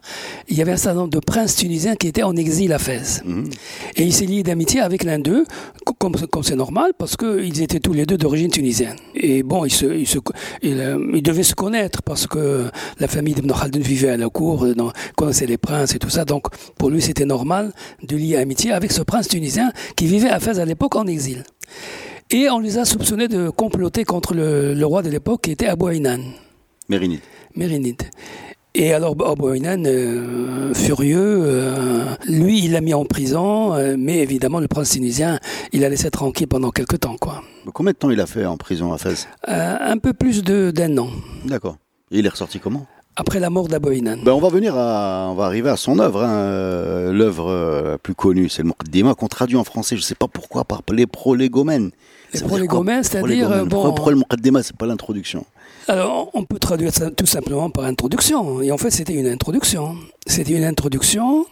il 0.49 0.55
y 0.55 0.61
avait 0.61 0.71
un 0.73 0.77
certain 0.77 0.99
nombre 0.99 1.09
de 1.09 1.17
princes 1.19 1.55
tunisiens 1.55 1.95
qui 1.95 2.05
étaient 2.07 2.21
en 2.21 2.35
exil 2.35 2.71
à 2.73 2.77
Fès. 2.77 3.23
Mhm. 3.25 3.49
Et 3.95 4.03
il 4.03 4.13
s'est 4.13 4.27
lié 4.27 4.43
d'amitié 4.43 4.81
avec 4.81 5.03
l'un 5.03 5.17
d'eux, 5.17 5.45
co- 5.83 5.95
comme 5.97 6.13
comme 6.29 6.43
c'est 6.43 6.55
normal, 6.55 6.91
parce 6.95 7.17
qu'ils 7.17 7.63
étaient 7.63 7.79
tous 7.79 7.93
les 7.93 8.05
deux 8.05 8.17
d'origine 8.17 8.51
tunisienne. 8.51 8.95
Et 9.15 9.41
bon, 9.41 9.65
ils, 9.65 9.71
se, 9.73 10.05
se, 10.05 10.19
euh, 10.63 11.07
ils 11.15 11.23
devaient 11.23 11.41
se 11.41 11.55
connaître 11.55 12.03
parce 12.03 12.27
que 12.27 12.69
la 12.99 13.07
famille 13.07 13.33
d'Ibn 13.33 13.51
Khaldoun 13.51 13.81
vivait 13.81 14.09
à 14.09 14.17
la 14.17 14.29
cour, 14.29 14.65
euh, 14.65 14.73
dans, 14.73 14.91
connaissait 15.15 15.45
les 15.45 15.57
princes 15.57 15.95
et 15.95 15.99
tout 15.99 16.09
ça. 16.09 16.25
Donc, 16.25 16.47
pour 16.77 16.89
lui, 16.89 17.01
c'était 17.01 17.25
normal 17.25 17.73
de 18.01 18.15
lier 18.15 18.37
amitié 18.37 18.71
avec 18.71 18.91
ce 18.91 19.01
prince 19.01 19.27
tunisien 19.27 19.71
qui 19.95 20.05
vivait 20.05 20.29
à 20.29 20.39
Fès 20.39 20.59
à 20.59 20.65
l'époque 20.65 20.95
en 20.95 21.07
exil. 21.07 21.43
Et 22.31 22.49
on 22.49 22.59
les 22.59 22.77
a 22.77 22.85
soupçonnés 22.85 23.27
de 23.27 23.49
comploter 23.49 24.05
contre 24.05 24.33
le, 24.33 24.73
le 24.73 24.85
roi 24.85 25.01
de 25.01 25.09
l'époque 25.09 25.41
qui 25.43 25.51
était 25.51 25.67
Abou 25.67 25.89
Ainan. 25.89 26.19
Mérinide. 26.89 27.21
Mérinide. 27.55 28.03
Et 28.75 28.91
alors 28.91 29.15
Abu 29.29 29.55
Ainan, 29.55 29.83
euh, 29.85 30.73
furieux, 30.73 31.41
euh, 31.43 32.05
lui, 32.27 32.63
il 32.63 32.71
l'a 32.71 32.81
mis 32.81 32.95
en 32.95 33.05
prison, 33.05 33.75
euh, 33.75 33.95
mais 33.99 34.17
évidemment, 34.17 34.59
le 34.59 34.67
prince 34.67 34.89
tunisien, 34.89 35.39
il 35.73 35.85
a 35.85 35.89
laissé 35.89 36.09
tranquille 36.09 36.47
pendant 36.47 36.71
quelques 36.71 36.99
temps, 37.01 37.17
quoi. 37.17 37.43
Mais 37.65 37.71
Combien 37.71 37.91
de 37.91 37.97
temps 37.97 38.09
il 38.09 38.19
a 38.19 38.25
fait 38.25 38.45
en 38.45 38.57
prison 38.57 38.91
à 38.91 38.97
Fès? 38.97 39.27
Un 39.47 39.97
peu 39.99 40.13
plus 40.13 40.43
d'un 40.43 40.97
an, 40.97 41.09
D'accord. 41.45 41.77
Et 42.13 42.19
il 42.19 42.25
est 42.25 42.29
ressorti 42.29 42.59
comment 42.59 42.85
après 43.15 43.39
la 43.39 43.51
mort 43.51 43.67
d'Abu 43.67 43.95
Ainan. 43.95 44.17
ben, 44.25 44.31
On 44.31 44.39
va 44.39 44.49
venir 44.49 44.73
à, 44.75 45.27
on 45.29 45.35
va 45.35 45.45
arriver 45.45 45.69
à 45.69 45.77
son 45.77 45.99
œuvre. 45.99 46.23
hein. 46.23 46.31
Euh, 46.31 47.11
L'œuvre 47.13 47.47
euh, 47.47 47.91
la 47.91 47.97
plus 47.99 48.15
connue, 48.15 48.49
c'est 48.49 48.63
le 48.63 48.69
Muqaddima 48.69 49.13
qu'on 49.13 49.27
traduit 49.27 49.55
en 49.55 49.63
français, 49.63 49.95
je 49.95 50.01
ne 50.01 50.05
sais 50.05 50.15
pas 50.15 50.27
pourquoi, 50.27 50.63
par 50.63 50.81
les 50.91 51.05
prolégomènes. 51.05 51.91
Les 52.33 52.41
prolégomènes, 52.41 53.03
c'est-à-dire, 53.03 53.19
prolégomènes 53.45 53.65
bon- 53.65 53.69
Pourquoi, 53.69 53.93
pourquoi 53.93 54.11
le 54.13 54.17
Muqaddima, 54.17 54.63
c'est 54.63 54.75
pas 54.75 54.87
l'introduction 54.87 55.45
Alors, 55.87 56.31
on 56.33 56.43
peut 56.43 56.57
traduire 56.57 56.91
ça 56.91 57.11
tout 57.11 57.27
simplement 57.27 57.69
par 57.69 57.85
introduction. 57.85 58.63
Et 58.63 58.71
en 58.71 58.79
fait, 58.79 58.89
c'était 58.89 59.13
une 59.13 59.27
introduction. 59.27 59.95
C'était 60.25 60.53
une 60.53 60.63
introduction, 60.63 61.45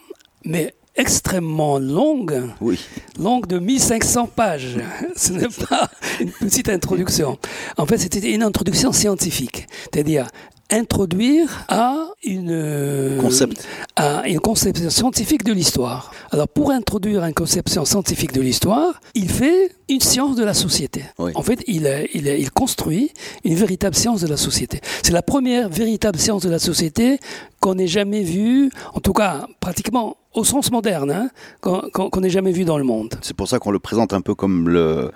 mais 0.45 0.73
extrêmement 0.95 1.79
longue. 1.79 2.43
Oui. 2.59 2.79
longue 3.19 3.47
de 3.47 3.59
1500 3.59 4.27
pages. 4.27 4.77
Ce 5.15 5.33
n'est 5.33 5.47
pas 5.47 5.89
une 6.19 6.31
petite 6.31 6.69
introduction. 6.69 7.37
En 7.77 7.85
fait, 7.85 7.97
c'était 7.97 8.31
une 8.31 8.43
introduction 8.43 8.91
scientifique, 8.91 9.67
c'est-à-dire 9.91 10.27
introduire 10.71 11.65
à 11.67 12.07
une 12.23 13.17
Concept. 13.19 13.67
à 13.95 14.27
une 14.27 14.39
conception 14.39 14.89
scientifique 14.89 15.43
de 15.43 15.53
l'histoire. 15.53 16.11
Alors 16.31 16.47
pour 16.47 16.71
introduire 16.71 17.23
une 17.25 17.33
conception 17.33 17.85
scientifique 17.85 18.31
de 18.33 18.41
l'histoire, 18.41 18.99
il 19.15 19.29
fait 19.29 19.71
une 19.89 19.99
science 19.99 20.35
de 20.35 20.43
la 20.43 20.53
société. 20.53 21.03
Oui. 21.19 21.31
En 21.35 21.41
fait, 21.41 21.59
il, 21.67 21.85
euh, 21.85 22.05
il, 22.13 22.27
euh, 22.27 22.37
il 22.37 22.51
construit 22.51 23.11
une 23.43 23.55
véritable 23.55 23.95
science 23.95 24.21
de 24.21 24.27
la 24.27 24.37
société. 24.37 24.79
C'est 25.03 25.11
la 25.11 25.21
première 25.21 25.69
véritable 25.69 26.17
science 26.17 26.43
de 26.43 26.49
la 26.49 26.59
société 26.59 27.19
qu'on 27.59 27.77
ait 27.77 27.87
jamais 27.87 28.23
vue, 28.23 28.71
en 28.93 29.01
tout 29.01 29.13
cas 29.13 29.47
pratiquement 29.59 30.17
au 30.33 30.43
sens 30.45 30.71
moderne, 30.71 31.11
hein, 31.11 31.81
qu'on 31.91 32.23
ait 32.23 32.29
jamais 32.29 32.53
vu 32.53 32.63
dans 32.63 32.77
le 32.77 32.85
monde. 32.85 33.15
C'est 33.21 33.35
pour 33.35 33.49
ça 33.49 33.59
qu'on 33.59 33.71
le 33.71 33.79
présente 33.79 34.13
un 34.13 34.21
peu 34.21 34.33
comme 34.33 34.69
le 34.69 35.11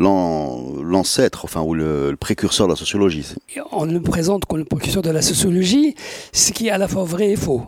l'ancêtre, 0.00 1.44
enfin, 1.44 1.62
ou 1.62 1.74
le, 1.74 2.10
le 2.10 2.16
précurseur 2.16 2.66
de 2.66 2.72
la 2.72 2.76
sociologie. 2.76 3.26
On 3.72 3.84
le 3.84 4.00
présente 4.00 4.44
comme 4.46 4.58
le 4.58 4.64
précurseur 4.64 5.02
de 5.02 5.10
la 5.10 5.22
sociologie, 5.22 5.94
ce 6.32 6.52
qui 6.52 6.68
est 6.68 6.70
à 6.70 6.78
la 6.78 6.88
fois 6.88 7.04
vrai 7.04 7.30
et 7.30 7.36
faux. 7.36 7.62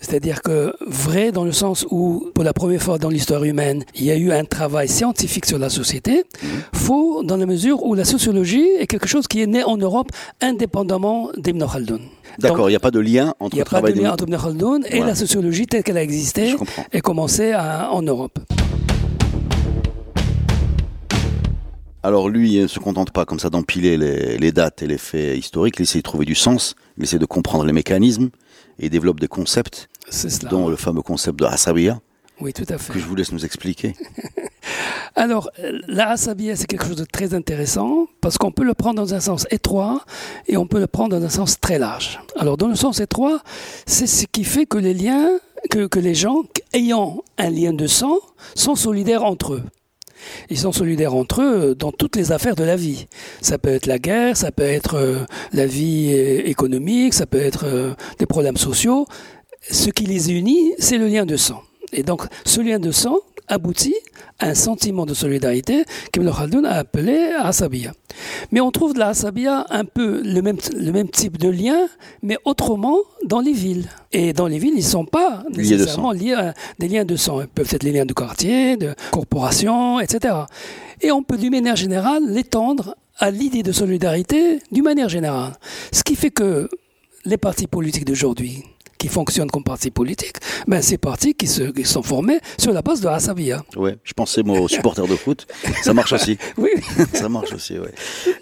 C'est-à-dire 0.00 0.40
que 0.40 0.72
vrai 0.86 1.30
dans 1.30 1.44
le 1.44 1.52
sens 1.52 1.84
où, 1.90 2.30
pour 2.34 2.42
la 2.42 2.54
première 2.54 2.80
fois 2.82 2.96
dans 2.96 3.10
l'histoire 3.10 3.44
humaine, 3.44 3.84
il 3.94 4.04
y 4.04 4.10
a 4.10 4.16
eu 4.16 4.32
un 4.32 4.46
travail 4.46 4.88
scientifique 4.88 5.44
sur 5.44 5.58
la 5.58 5.68
société. 5.68 6.24
Faux 6.72 7.22
dans 7.22 7.36
la 7.36 7.44
mesure 7.44 7.82
où 7.84 7.94
la 7.94 8.06
sociologie 8.06 8.66
est 8.78 8.86
quelque 8.86 9.06
chose 9.06 9.26
qui 9.28 9.42
est 9.42 9.46
né 9.46 9.62
en 9.62 9.76
Europe 9.76 10.08
indépendamment 10.40 11.28
d'Ibn 11.36 11.66
Khaldun. 11.70 11.98
D'accord, 12.38 12.68
il 12.70 12.72
n'y 12.72 12.76
a 12.76 12.80
pas 12.80 12.90
de 12.90 13.00
lien 13.00 13.34
entre 13.40 13.58
le 13.58 13.64
travail 13.64 13.92
Khaldun 13.92 14.80
et 14.86 14.96
Voilà. 14.96 15.06
la 15.08 15.14
sociologie 15.14 15.66
telle 15.66 15.82
qu'elle 15.82 15.98
a 15.98 16.02
existé 16.02 16.54
et 16.92 17.00
commencé 17.02 17.52
à- 17.52 17.90
en 17.92 18.00
Europe. 18.00 18.38
Alors 22.08 22.30
lui, 22.30 22.54
il 22.54 22.62
ne 22.62 22.66
se 22.68 22.78
contente 22.78 23.10
pas 23.10 23.26
comme 23.26 23.38
ça 23.38 23.50
d'empiler 23.50 23.98
les, 23.98 24.38
les 24.38 24.50
dates 24.50 24.82
et 24.82 24.86
les 24.86 24.96
faits 24.96 25.36
historiques, 25.36 25.74
il 25.78 25.82
essaie 25.82 25.98
de 25.98 26.02
trouver 26.02 26.24
du 26.24 26.34
sens, 26.34 26.74
il 26.96 27.04
essaie 27.04 27.18
de 27.18 27.26
comprendre 27.26 27.66
les 27.66 27.72
mécanismes 27.74 28.30
et 28.78 28.86
il 28.86 28.90
développe 28.90 29.20
des 29.20 29.28
concepts, 29.28 29.90
cela. 30.10 30.48
dont 30.48 30.68
le 30.70 30.76
fameux 30.76 31.02
concept 31.02 31.38
de 31.38 31.44
Hasabiya, 31.44 32.00
Oui, 32.40 32.54
tout 32.54 32.64
à 32.70 32.78
fait. 32.78 32.94
que 32.94 32.98
je 32.98 33.04
vous 33.04 33.14
laisse 33.14 33.30
nous 33.30 33.44
expliquer. 33.44 33.94
Alors, 35.16 35.50
la 35.86 36.08
asabia, 36.12 36.56
c'est 36.56 36.66
quelque 36.66 36.86
chose 36.86 36.96
de 36.96 37.04
très 37.04 37.34
intéressant 37.34 38.06
parce 38.22 38.38
qu'on 38.38 38.52
peut 38.52 38.64
le 38.64 38.72
prendre 38.72 38.94
dans 38.96 39.12
un 39.12 39.20
sens 39.20 39.46
étroit 39.50 40.04
et 40.46 40.56
on 40.56 40.66
peut 40.66 40.80
le 40.80 40.86
prendre 40.86 41.18
dans 41.18 41.22
un 41.22 41.28
sens 41.28 41.60
très 41.60 41.78
large. 41.78 42.20
Alors, 42.38 42.56
dans 42.56 42.68
le 42.68 42.74
sens 42.76 43.00
étroit, 43.00 43.42
c'est 43.84 44.06
ce 44.06 44.24
qui 44.32 44.44
fait 44.44 44.64
que 44.64 44.78
les 44.78 44.94
liens, 44.94 45.28
que, 45.70 45.86
que 45.86 45.98
les 45.98 46.14
gens 46.14 46.44
ayant 46.72 47.22
un 47.36 47.50
lien 47.50 47.74
de 47.74 47.86
sang 47.86 48.16
sont 48.54 48.76
solidaires 48.76 49.24
entre 49.24 49.54
eux. 49.54 49.62
Ils 50.50 50.58
sont 50.58 50.72
solidaires 50.72 51.14
entre 51.14 51.42
eux 51.42 51.74
dans 51.74 51.92
toutes 51.92 52.16
les 52.16 52.32
affaires 52.32 52.56
de 52.56 52.64
la 52.64 52.76
vie. 52.76 53.06
Ça 53.40 53.58
peut 53.58 53.70
être 53.70 53.86
la 53.86 53.98
guerre, 53.98 54.36
ça 54.36 54.52
peut 54.52 54.62
être 54.62 54.94
euh, 54.94 55.18
la 55.52 55.66
vie 55.66 56.12
euh, 56.12 56.46
économique, 56.46 57.14
ça 57.14 57.26
peut 57.26 57.40
être 57.40 57.64
euh, 57.66 57.94
des 58.18 58.26
problèmes 58.26 58.56
sociaux. 58.56 59.06
Ce 59.70 59.90
qui 59.90 60.04
les 60.04 60.32
unit, 60.32 60.74
c'est 60.78 60.98
le 60.98 61.08
lien 61.08 61.26
de 61.26 61.36
sang. 61.36 61.62
Et 61.92 62.02
donc, 62.02 62.22
ce 62.44 62.60
lien 62.60 62.78
de 62.78 62.90
sang 62.90 63.18
aboutit 63.48 63.94
à 64.38 64.48
un 64.48 64.54
sentiment 64.54 65.06
de 65.06 65.14
solidarité 65.14 65.84
qu'Ibn 66.12 66.30
Khaldun 66.30 66.64
a 66.64 66.74
appelé 66.74 67.30
asabiya. 67.38 67.92
Mais 68.52 68.60
on 68.60 68.70
trouve 68.70 68.94
de 68.94 68.98
la 68.98 69.08
asabiya 69.08 69.66
un 69.70 69.84
peu 69.84 70.20
le 70.22 70.42
même, 70.42 70.58
le 70.76 70.92
même 70.92 71.08
type 71.08 71.38
de 71.38 71.48
lien, 71.48 71.88
mais 72.22 72.36
autrement 72.44 72.98
dans 73.24 73.40
les 73.40 73.52
villes. 73.52 73.88
Et 74.12 74.32
dans 74.32 74.46
les 74.46 74.58
villes, 74.58 74.74
ils 74.74 74.84
ne 74.84 74.90
sont 74.90 75.06
pas 75.06 75.44
nécessairement 75.50 76.12
liés 76.12 76.34
à 76.34 76.54
des 76.78 76.88
liens 76.88 77.04
de 77.04 77.16
sang. 77.16 77.40
Ils 77.40 77.48
peuvent 77.48 77.68
être 77.72 77.84
les 77.84 77.92
liens 77.92 78.06
de 78.06 78.12
quartier, 78.12 78.76
de 78.76 78.94
corporation, 79.10 79.98
etc. 80.00 80.34
Et 81.00 81.10
on 81.10 81.22
peut, 81.22 81.36
d'une 81.36 81.50
manière 81.50 81.76
générale, 81.76 82.22
l'étendre 82.28 82.96
à 83.18 83.30
l'idée 83.30 83.62
de 83.62 83.72
solidarité 83.72 84.60
d'une 84.70 84.84
manière 84.84 85.08
générale. 85.08 85.52
Ce 85.92 86.02
qui 86.02 86.14
fait 86.14 86.30
que 86.30 86.68
les 87.24 87.36
partis 87.36 87.66
politiques 87.66 88.04
d'aujourd'hui, 88.04 88.64
qui 88.98 89.08
fonctionnent 89.08 89.50
comme 89.50 89.64
partis 89.64 89.90
politiques, 89.90 90.36
ben 90.66 90.82
ces 90.82 90.98
partis 90.98 91.34
qui, 91.34 91.46
se, 91.46 91.62
qui 91.70 91.84
sont 91.84 92.02
formés 92.02 92.40
sur 92.58 92.72
la 92.72 92.82
base 92.82 93.00
de 93.00 93.08
Hasabiya. 93.08 93.64
Ouais, 93.76 93.96
je 94.04 94.12
pensais 94.12 94.42
moi 94.42 94.60
aux 94.60 94.68
supporters 94.68 95.06
de 95.06 95.16
foot, 95.16 95.46
ça 95.82 95.94
marche 95.94 96.12
aussi. 96.12 96.36
Oui, 96.56 96.70
ça 97.12 97.28
marche 97.28 97.52
aussi, 97.52 97.78
ouais. 97.78 97.92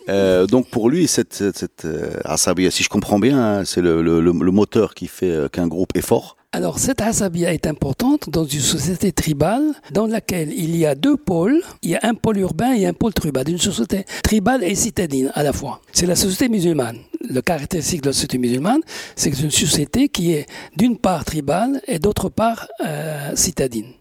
Euh, 0.08 0.46
donc 0.46 0.68
pour 0.70 0.88
lui, 0.88 1.06
cette, 1.06 1.34
cette, 1.34 1.58
cette 1.58 1.84
euh, 1.84 2.70
si 2.70 2.82
je 2.82 2.88
comprends 2.88 3.18
bien, 3.18 3.38
hein, 3.38 3.64
c'est 3.64 3.82
le, 3.82 4.00
le, 4.02 4.20
le, 4.20 4.32
le 4.32 4.50
moteur 4.52 4.94
qui 4.94 5.06
fait 5.06 5.30
euh, 5.30 5.48
qu'un 5.48 5.66
groupe 5.66 5.90
est 5.94 6.06
fort. 6.06 6.35
Alors, 6.52 6.78
cette 6.78 7.02
asabia 7.02 7.52
est 7.52 7.66
importante 7.66 8.30
dans 8.30 8.44
une 8.44 8.60
société 8.60 9.12
tribale 9.12 9.72
dans 9.92 10.06
laquelle 10.06 10.52
il 10.52 10.76
y 10.76 10.86
a 10.86 10.94
deux 10.94 11.16
pôles. 11.16 11.60
Il 11.82 11.90
y 11.90 11.96
a 11.96 12.00
un 12.02 12.14
pôle 12.14 12.38
urbain 12.38 12.72
et 12.72 12.86
un 12.86 12.92
pôle 12.92 13.12
tribal. 13.12 13.48
Une 13.48 13.58
société 13.58 14.04
tribale 14.22 14.62
et 14.64 14.74
citadine 14.74 15.30
à 15.34 15.42
la 15.42 15.52
fois. 15.52 15.82
C'est 15.92 16.06
la 16.06 16.16
société 16.16 16.48
musulmane. 16.48 16.98
Le 17.28 17.42
caractéristique 17.42 18.02
de 18.02 18.08
la 18.08 18.12
société 18.12 18.38
musulmane, 18.38 18.80
c'est 19.16 19.30
que 19.30 19.36
une 19.42 19.50
société 19.50 20.08
qui 20.08 20.32
est 20.32 20.46
d'une 20.76 20.96
part 20.96 21.24
tribale 21.24 21.80
et 21.86 21.98
d'autre 21.98 22.28
part 22.28 22.68
euh, 22.84 23.34
citadine. 23.34 23.92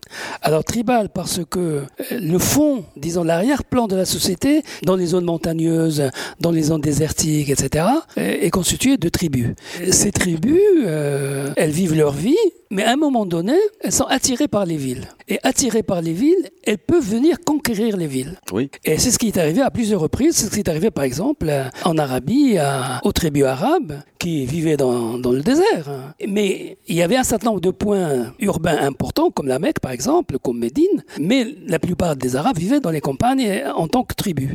Alors 0.41 0.63
tribal 0.63 1.09
parce 1.09 1.41
que 1.49 1.59
euh, 1.59 1.83
le 2.11 2.39
fond, 2.39 2.85
disons 2.95 3.23
l'arrière-plan 3.23 3.87
de 3.87 3.95
la 3.95 4.05
société, 4.05 4.63
dans 4.83 4.95
les 4.95 5.07
zones 5.07 5.25
montagneuses, 5.25 6.09
dans 6.39 6.51
les 6.51 6.63
zones 6.63 6.81
désertiques, 6.81 7.49
etc., 7.49 7.85
est 8.15 8.49
constitué 8.49 8.97
de 8.97 9.09
tribus. 9.09 9.55
Ces 9.91 10.11
tribus, 10.11 10.59
euh, 10.85 11.51
elles 11.57 11.71
vivent 11.71 11.95
leur 11.95 12.11
vie, 12.11 12.35
Mais 12.75 12.83
à 12.83 12.91
un 12.91 12.97
moment 12.97 13.25
donné, 13.25 13.55
elles 13.79 13.93
sont 13.93 14.03
attirées 14.03 14.49
par 14.49 14.65
les 14.65 14.75
villes. 14.75 15.07
Et 15.29 15.39
attirées 15.43 15.81
par 15.81 16.01
les 16.01 16.11
villes, 16.11 16.49
elles 16.65 16.77
peuvent 16.77 17.09
venir 17.09 17.37
conquérir 17.39 17.95
les 17.95 18.05
villes. 18.05 18.37
Oui. 18.51 18.69
Et 18.83 18.97
c'est 18.97 19.11
ce 19.11 19.17
qui 19.17 19.27
est 19.27 19.37
arrivé 19.37 19.61
à 19.61 19.71
plusieurs 19.71 20.01
reprises. 20.01 20.35
C'est 20.35 20.47
ce 20.47 20.51
qui 20.51 20.59
est 20.59 20.67
arrivé, 20.67 20.91
par 20.91 21.05
exemple, 21.05 21.49
en 21.85 21.97
Arabie, 21.97 22.57
aux 23.03 23.13
tribus 23.13 23.45
arabes 23.45 24.01
qui 24.19 24.45
vivaient 24.45 24.75
dans, 24.75 25.17
dans, 25.17 25.31
le 25.31 25.39
désert. 25.39 26.13
Mais 26.27 26.77
il 26.89 26.97
y 26.97 27.01
avait 27.01 27.15
un 27.15 27.23
certain 27.23 27.51
nombre 27.51 27.61
de 27.61 27.71
points 27.71 28.33
urbains 28.39 28.79
importants, 28.81 29.31
comme 29.31 29.47
la 29.47 29.57
Mecque, 29.57 29.79
par 29.79 29.93
exemple, 29.93 30.37
comme 30.37 30.59
Médine. 30.59 31.05
Mais 31.17 31.47
la 31.67 31.79
plupart 31.79 32.17
des 32.17 32.35
Arabes 32.35 32.57
vivaient 32.57 32.81
dans 32.81 32.91
les 32.91 32.99
campagnes 32.99 33.63
en 33.73 33.87
tant 33.87 34.03
que 34.03 34.15
tribus. 34.15 34.51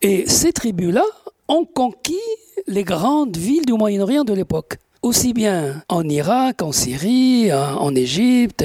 Et 0.00 0.26
ces 0.26 0.54
tribus-là 0.54 1.04
ont 1.46 1.66
conquis 1.66 2.16
les 2.66 2.84
grandes 2.84 3.36
villes 3.36 3.66
du 3.66 3.74
Moyen-Orient 3.74 4.24
de 4.24 4.32
l'époque 4.32 4.78
aussi 5.02 5.32
bien 5.32 5.82
en 5.88 6.06
Irak, 6.08 6.62
en 6.62 6.72
Syrie, 6.72 7.50
en, 7.52 7.94
Égypte, 7.94 8.64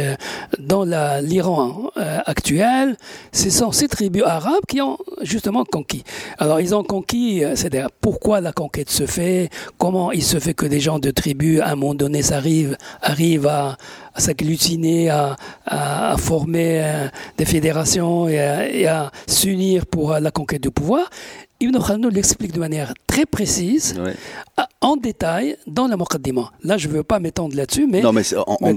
dans 0.60 0.84
l'Iran 1.22 1.92
euh, 1.98 2.20
actuel, 2.26 2.98
ce 3.32 3.50
sont 3.50 3.72
ces 3.72 3.88
tribus 3.88 4.24
arabes 4.24 4.66
qui 4.68 4.82
ont 4.82 4.98
justement 5.22 5.64
conquis. 5.64 6.04
Alors 6.38 6.60
ils 6.60 6.76
ont 6.76 6.84
conquis, 6.84 7.44
euh, 7.44 7.56
c'est-à-dire 7.56 7.90
pourquoi 8.02 8.42
la 8.42 8.52
conquête 8.52 8.90
se 8.90 9.06
fait, 9.06 9.50
comment 9.78 10.12
il 10.12 10.24
se 10.24 10.40
fait 10.40 10.54
que 10.54 10.66
des 10.66 10.80
gens 10.80 11.00
de 11.00 11.12
tribus 11.12 11.62
à 11.62 11.70
un 11.70 11.76
moment 11.76 11.96
donné 11.96 12.22
s'arrivent, 12.22 12.78
arrivent 13.02 13.48
à, 13.48 13.78
s'agglutiner, 14.18 15.10
à, 15.10 15.38
à, 15.66 16.16
former 16.18 16.84
euh, 16.84 17.08
des 17.38 17.46
fédérations 17.46 18.28
et 18.28 18.40
à, 18.40 19.06
à 19.06 19.12
s'unir 19.28 19.86
pour 19.86 20.14
la 20.14 20.32
conquête 20.32 20.62
du 20.62 20.72
pouvoir. 20.72 21.10
Ibn 21.62 21.78
Khaldun 21.80 22.10
l'explique 22.10 22.52
de 22.52 22.60
manière 22.60 22.94
très 23.08 23.26
précise, 23.26 23.96
en 24.86 24.98
détail, 24.98 25.58
dans 25.66 25.88
la 25.88 25.98
Muqaddimah. 25.98 26.52
Là, 26.64 26.78
je 26.78 26.88
ne 26.88 26.94
veux 26.94 27.04
pas 27.04 27.20
m'étendre 27.20 27.56
là-dessus, 27.56 27.88
mais, 27.88 28.04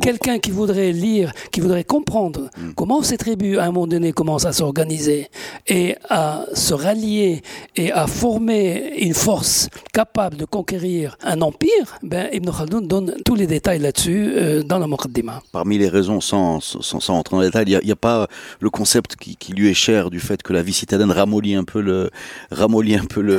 quelqu'un 0.00 0.38
qui 0.38 0.50
voudrait 0.50 0.90
lire, 0.90 1.32
qui 1.52 1.60
voudrait 1.60 1.84
comprendre 1.84 2.48
hmm. 2.56 2.72
comment 2.74 3.02
ces 3.02 3.18
tribus, 3.18 3.58
à 3.58 3.64
un 3.64 3.72
moment 3.72 3.86
donné, 3.86 4.12
commencent 4.12 4.46
à 4.46 4.54
s'organiser 4.54 5.28
et 5.66 5.96
à 6.08 6.46
se 6.54 6.72
rallier 6.72 7.42
et 7.76 7.92
à 7.92 8.06
former 8.06 8.94
une 9.00 9.12
force 9.12 9.68
capable 9.92 10.38
de 10.38 10.46
conquérir 10.46 11.18
un 11.22 11.42
empire, 11.42 11.98
ben, 12.02 12.28
Ibn 12.32 12.50
Khaldun 12.52 12.80
donne 12.80 13.14
tous 13.26 13.34
les 13.34 13.46
détails 13.46 13.80
là-dessus 13.80 14.32
euh, 14.32 14.62
dans 14.62 14.78
la 14.78 14.86
Muqaddimah. 14.86 15.42
Parmi 15.52 15.76
les 15.76 15.88
raisons, 15.90 16.22
sans, 16.22 16.60
sans, 16.60 17.00
sans 17.00 17.14
entrer 17.18 17.36
dans 17.36 17.42
les 17.42 17.48
détails, 17.48 17.78
il 17.82 17.86
n'y 17.86 17.92
a, 17.92 17.96
pas 17.96 18.28
le 18.60 18.70
concept 18.70 19.16
qui, 19.16 19.36
qui, 19.36 19.52
lui 19.52 19.68
est 19.68 19.74
cher 19.74 20.08
du 20.08 20.20
fait 20.20 20.42
que 20.42 20.54
la 20.54 20.62
vie 20.62 20.72
citadine 20.72 21.10
ramollit 21.10 21.54
un 21.54 21.64
peu 21.64 21.82
le 21.82 22.08
un 22.50 23.04
peu 23.04 23.20
le. 23.20 23.38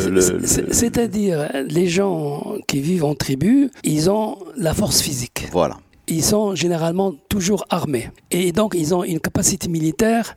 C'est-à-dire, 0.71 1.49
les 1.67 1.87
gens 1.87 2.58
qui 2.67 2.79
vivent 2.79 3.05
en 3.05 3.15
tribu, 3.15 3.71
ils 3.83 4.09
ont 4.09 4.37
la 4.55 4.73
force 4.73 5.01
physique. 5.01 5.47
Voilà 5.51 5.77
ils 6.09 6.23
sont 6.23 6.55
généralement 6.55 7.13
toujours 7.29 7.65
armés. 7.69 8.11
Et 8.31 8.51
donc, 8.51 8.75
ils 8.77 8.93
ont 8.93 9.03
une 9.03 9.19
capacité 9.19 9.67
militaire 9.67 10.35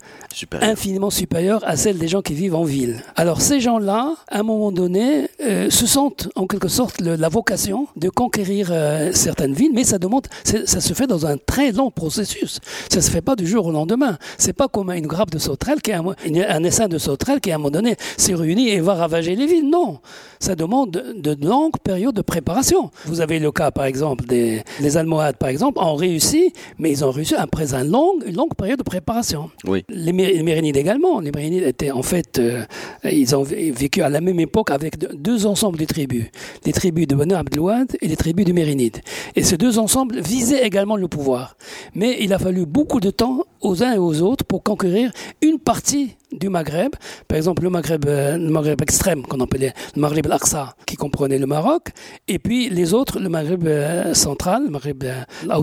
infiniment 0.60 1.10
supérieure 1.10 1.62
à 1.66 1.76
celle 1.76 1.98
des 1.98 2.08
gens 2.08 2.22
qui 2.22 2.34
vivent 2.34 2.54
en 2.54 2.64
ville. 2.64 3.02
Alors, 3.16 3.40
ces 3.40 3.60
gens-là, 3.60 4.14
à 4.28 4.40
un 4.40 4.42
moment 4.42 4.72
donné, 4.72 5.28
euh, 5.44 5.70
se 5.70 5.86
sentent 5.86 6.28
en 6.36 6.46
quelque 6.46 6.68
sorte 6.68 7.00
la 7.00 7.28
vocation 7.28 7.88
de 7.96 8.08
conquérir 8.08 8.68
euh, 8.70 9.10
certaines 9.12 9.54
villes, 9.54 9.72
mais 9.74 9.84
ça 9.84 9.98
demande, 9.98 10.26
ça 10.44 10.80
se 10.80 10.94
fait 10.94 11.06
dans 11.06 11.26
un 11.26 11.36
très 11.36 11.72
long 11.72 11.90
processus. 11.90 12.60
Ça 12.90 13.00
se 13.00 13.10
fait 13.10 13.20
pas 13.20 13.36
du 13.36 13.46
jour 13.46 13.66
au 13.66 13.72
lendemain. 13.72 14.18
C'est 14.38 14.52
pas 14.52 14.68
comme 14.68 14.90
une 14.90 15.06
grappe 15.06 15.30
de 15.30 15.38
sauterelles, 15.38 15.80
qui 15.80 15.92
un, 15.92 16.04
un 16.04 16.64
essaim 16.64 16.88
de 16.88 16.98
sauterelles 16.98 17.40
qui, 17.40 17.50
à 17.50 17.56
un 17.56 17.58
moment 17.58 17.70
donné, 17.70 17.96
s'est 18.16 18.34
réuni 18.34 18.68
et 18.68 18.80
va 18.80 18.94
ravager 18.94 19.36
les 19.36 19.46
villes. 19.46 19.68
Non. 19.68 20.00
Ça 20.40 20.54
demande 20.54 20.90
de, 20.90 21.36
longues 21.46 21.78
périodes 21.82 22.16
de 22.16 22.22
préparation. 22.22 22.90
Vous 23.06 23.20
avez 23.20 23.38
le 23.38 23.52
cas, 23.52 23.70
par 23.70 23.84
exemple, 23.84 24.24
des, 24.26 24.62
des 24.80 24.96
Almohades, 24.96 25.36
par 25.36 25.48
exemple, 25.48 25.61
ont 25.62 25.94
réussi, 25.94 26.52
mais 26.78 26.90
ils 26.90 27.04
ont 27.04 27.10
réussi 27.10 27.34
après 27.34 27.74
une 27.74 27.90
longue, 27.90 28.24
une 28.26 28.36
longue 28.36 28.54
période 28.54 28.78
de 28.78 28.84
préparation. 28.84 29.50
Oui. 29.66 29.84
Les, 29.88 30.12
Mérinides 30.12 30.76
également. 30.76 31.20
Les 31.20 31.30
Mérinides 31.30 31.64
étaient 31.64 31.90
en 31.90 32.02
fait, 32.02 32.38
euh, 32.38 32.64
ils 33.04 33.34
ont 33.34 33.42
vécu 33.42 34.02
à 34.02 34.08
la 34.08 34.20
même 34.20 34.40
époque 34.40 34.70
avec 34.70 34.98
deux 34.98 35.46
ensembles 35.46 35.78
de 35.78 35.84
tribus. 35.84 36.26
Les 36.64 36.72
tribus 36.72 37.06
de 37.06 37.14
Banu 37.14 37.34
Abdelouad 37.34 37.96
et 38.00 38.08
les 38.08 38.16
tribus 38.16 38.44
du 38.44 38.52
Mérinide. 38.52 38.98
Et 39.36 39.42
ces 39.42 39.56
deux 39.56 39.78
ensembles 39.78 40.20
visaient 40.20 40.64
également 40.64 40.96
le 40.96 41.08
pouvoir. 41.08 41.56
Mais 41.94 42.16
il 42.20 42.32
a 42.32 42.38
fallu 42.38 42.66
beaucoup 42.66 43.00
de 43.00 43.10
temps 43.10 43.44
aux 43.60 43.82
uns 43.82 43.94
et 43.94 43.98
aux 43.98 44.22
autres 44.22 44.44
pour 44.44 44.62
conquérir 44.62 45.12
une 45.40 45.58
partie 45.58 46.16
du 46.32 46.48
Maghreb, 46.48 46.92
par 47.28 47.36
exemple 47.36 47.62
le 47.62 47.70
Maghreb, 47.70 48.04
euh, 48.06 48.36
le 48.36 48.50
Maghreb 48.50 48.80
extrême 48.82 49.22
qu'on 49.22 49.40
appelait 49.40 49.72
le 49.94 50.00
Maghreb 50.00 50.26
al-Aqsa, 50.26 50.74
qui 50.86 50.96
comprenait 50.96 51.38
le 51.38 51.46
Maroc, 51.46 51.88
et 52.28 52.38
puis 52.38 52.68
les 52.68 52.94
autres, 52.94 53.18
le 53.18 53.28
Maghreb 53.28 53.66
euh, 53.66 54.14
central, 54.14 54.64
le 54.64 54.70
Maghreb 54.70 55.04
al 55.04 55.62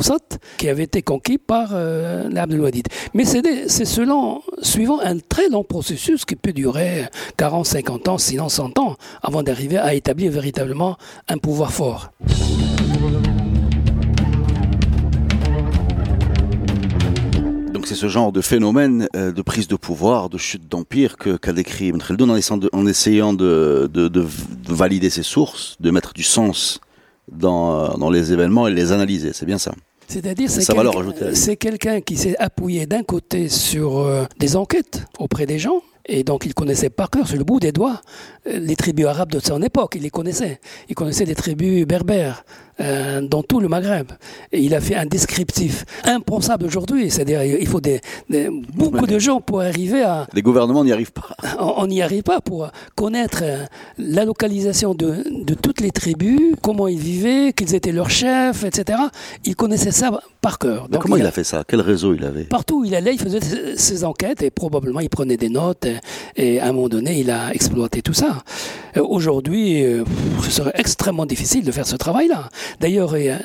qui 0.58 0.69
avait 0.69 0.84
été 0.84 1.01
conquis 1.01 1.38
par 1.38 1.69
euh, 1.73 2.29
l'Abdelwadid. 2.29 2.88
Mais 3.13 3.25
c'est 3.25 3.86
selon, 3.86 4.41
suivant 4.62 4.99
un 4.99 5.17
très 5.19 5.49
long 5.49 5.63
processus 5.63 6.25
qui 6.25 6.36
peut 6.36 6.53
durer 6.53 7.05
40, 7.38 7.65
50 7.65 8.08
ans, 8.08 8.17
sinon 8.17 8.49
100 8.49 8.77
ans, 8.79 8.95
avant 9.21 9.43
d'arriver 9.43 9.77
à 9.77 9.93
établir 9.93 10.32
véritablement 10.32 10.97
un 11.27 11.38
pouvoir 11.38 11.71
fort. 11.71 12.12
Ce 17.99 18.07
genre 18.07 18.31
de 18.31 18.41
phénomène 18.41 19.09
euh, 19.15 19.33
de 19.33 19.41
prise 19.41 19.67
de 19.67 19.75
pouvoir, 19.75 20.29
de 20.29 20.38
chute 20.38 20.67
d'empire 20.69 21.17
qu'a 21.17 21.53
décrit 21.53 21.88
Ibn 21.88 21.99
Khaldun 21.99 22.29
en 22.29 22.88
essayant, 22.88 23.33
de, 23.33 24.27
valider 24.69 25.09
ses 25.09 25.23
sources, 25.23 25.75
de 25.81 25.91
mettre 25.91 26.13
du 26.13 26.23
sens 26.23 26.79
dans, 27.29 27.97
dans 27.97 28.09
les 28.09 28.31
événements 28.31 28.67
et 28.67 28.73
les 28.73 28.91
analyser. 28.91 29.31
C'est 29.33 29.45
bien 29.45 29.57
ça. 29.57 29.73
C'est-à-dire, 30.07 30.49
c'est 30.49 31.55
quelqu'un 31.57 32.01
qui 32.01 32.17
s'est 32.17 32.35
appuyé 32.39 32.88
d'un 32.88 33.03
côté 33.03 33.47
sur 33.47 33.99
euh, 33.99 34.25
des 34.39 34.55
enquêtes 34.55 35.03
auprès 35.19 35.45
des 35.45 35.59
gens, 35.59 35.83
et 36.07 36.23
donc 36.23 36.47
il 36.47 36.55
connaissait 36.55 36.89
par 36.89 37.12
cœur, 37.12 37.27
sur 37.27 37.38
le 37.38 37.43
bout 37.43 37.59
des 37.59 37.71
doigts, 37.71 38.01
euh, 38.47 38.57
les 38.57 38.75
tribus 38.75 39.05
arabes 39.05 39.31
de 39.31 39.39
son 39.39 39.62
époque. 39.62 39.93
Il 39.95 40.01
les 40.01 40.09
connaissait. 40.09 40.59
Il 40.89 40.95
connaissait 40.95 41.25
les 41.25 41.35
tribus 41.35 41.85
berbères, 41.85 42.43
euh, 42.82 43.22
dans 43.22 43.44
tout 43.44 43.60
le 43.60 43.68
Maghreb. 43.68 44.12
Et 44.54 44.62
il 44.62 44.74
a 44.74 44.80
fait 44.80 44.96
un 44.96 45.06
descriptif 45.06 45.84
impensable 46.06 46.65
aujourd'hui. 46.65 47.12
C'est-à-dire, 47.12 47.44
il 47.44 47.68
faut 47.68 47.82
des, 47.82 48.00
beaucoup 48.74 49.06
de 49.06 49.20
gens 49.20 49.42
pour 49.42 49.60
arriver 49.60 50.02
à. 50.04 50.28
Les 50.34 50.42
gouvernements 50.42 50.86
n'y 50.86 50.94
arrivent 50.94 51.12
pas. 51.12 51.28
On 51.60 51.88
n'y 51.88 52.02
arrive 52.02 52.24
pas 52.24 52.39
pour 52.39 52.70
connaître 52.96 53.39
euh, 53.44 53.65
la 53.98 54.24
localisation 54.24 54.94
de, 54.94 55.24
de, 55.44 55.54
toutes 55.56 55.82
les 55.82 55.92
tribus, 55.92 56.56
comment 56.62 56.88
ils 56.88 57.00
vivaient, 57.00 57.52
quels 57.54 57.76
étaient 57.76 57.92
leurs 57.92 58.10
chefs, 58.10 58.63
etc. 58.63 58.98
Il 59.44 59.58
connaissait 59.58 59.92
ça 59.92 60.22
par 60.39 60.58
cœur. 60.58 60.88
Donc, 60.88 61.02
comment 61.02 61.18
il 61.18 61.26
a, 61.26 61.32
fait 61.32 61.44
ça? 61.44 61.63
Quel 61.68 61.82
réseau 61.82 62.13
il 62.13 62.24
avait? 62.24 62.44
Partout 62.46 62.82
où 62.82 62.86
il 62.86 62.96
allait, 62.96 63.13
il 63.13 63.20
faisait 63.20 63.76
ses 63.76 64.06
enquêtes 64.06 64.42
et 64.42 64.52
probablement 64.52 65.02
il 65.02 65.10
prenait 65.10 65.38
des 65.38 65.50
notes. 65.50 65.86
Et, 66.38 66.62
à 66.62 66.68
un 66.68 66.72
moment 66.72 66.88
donné, 66.88 67.20
il 67.20 67.30
a 67.30 67.54
exploité 67.54 68.02
tout 68.02 68.13
ça. 68.13 68.44
Euh, 68.96 69.04
aujourd'hui, 69.04 69.84
ce 70.44 70.50
serait 70.50 70.72
extrêmement 70.76 71.26
difficile 71.26 71.65
de 71.65 71.72
faire 71.72 71.86
ce 71.86 71.98
travail-là. 71.98 72.50
D'ailleurs, 72.79 73.17
il, 73.17 73.39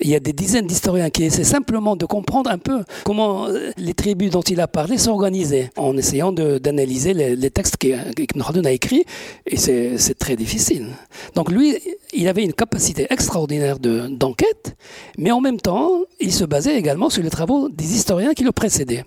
y 0.00 0.14
a 0.14 0.20
des 0.20 0.32
dizaines 0.32 0.66
d'historiens 0.66 1.10
qui 1.10 1.24
essaient 1.24 1.44
simplement 1.44 1.96
de 1.96 2.06
comprendre 2.06 2.50
un 2.50 2.58
peu 2.58 2.84
comment 3.04 3.46
euh, 3.46 3.70
les 3.76 3.94
tribus 3.94 4.30
dont 4.30 4.42
il 4.42 4.60
a 4.60 4.68
parlé 4.68 4.98
s'organisaient, 4.98 5.70
en 5.76 5.96
essayant 5.96 6.32
d'analyser 6.32 7.14
les, 7.14 7.50
textes 7.50 7.76
qu'Ibn 7.76 8.42
Khaldun 8.42 8.64
a 8.64 8.70
écrits, 8.70 9.04
et 9.46 9.56
c'est 9.56 10.18
très 10.18 10.36
difficile. 10.36 10.88
Donc 11.34 11.50
lui, 11.50 11.76
il 12.12 12.28
avait 12.28 12.44
une 12.44 12.52
capacité 12.52 13.06
extraordinaire 13.10 13.78
d'enquête, 13.78 14.76
mais 15.18 15.30
en 15.30 15.40
même 15.40 15.60
temps, 15.60 15.90
il 16.20 16.32
se 16.32 16.44
basait 16.44 16.76
également 16.76 17.10
sur 17.10 17.22
les 17.22 17.30
travaux 17.30 17.68
des 17.68 17.94
historiens 17.94 18.34
qui 18.34 18.44
le 18.44 18.52
précédaient. 18.52 19.04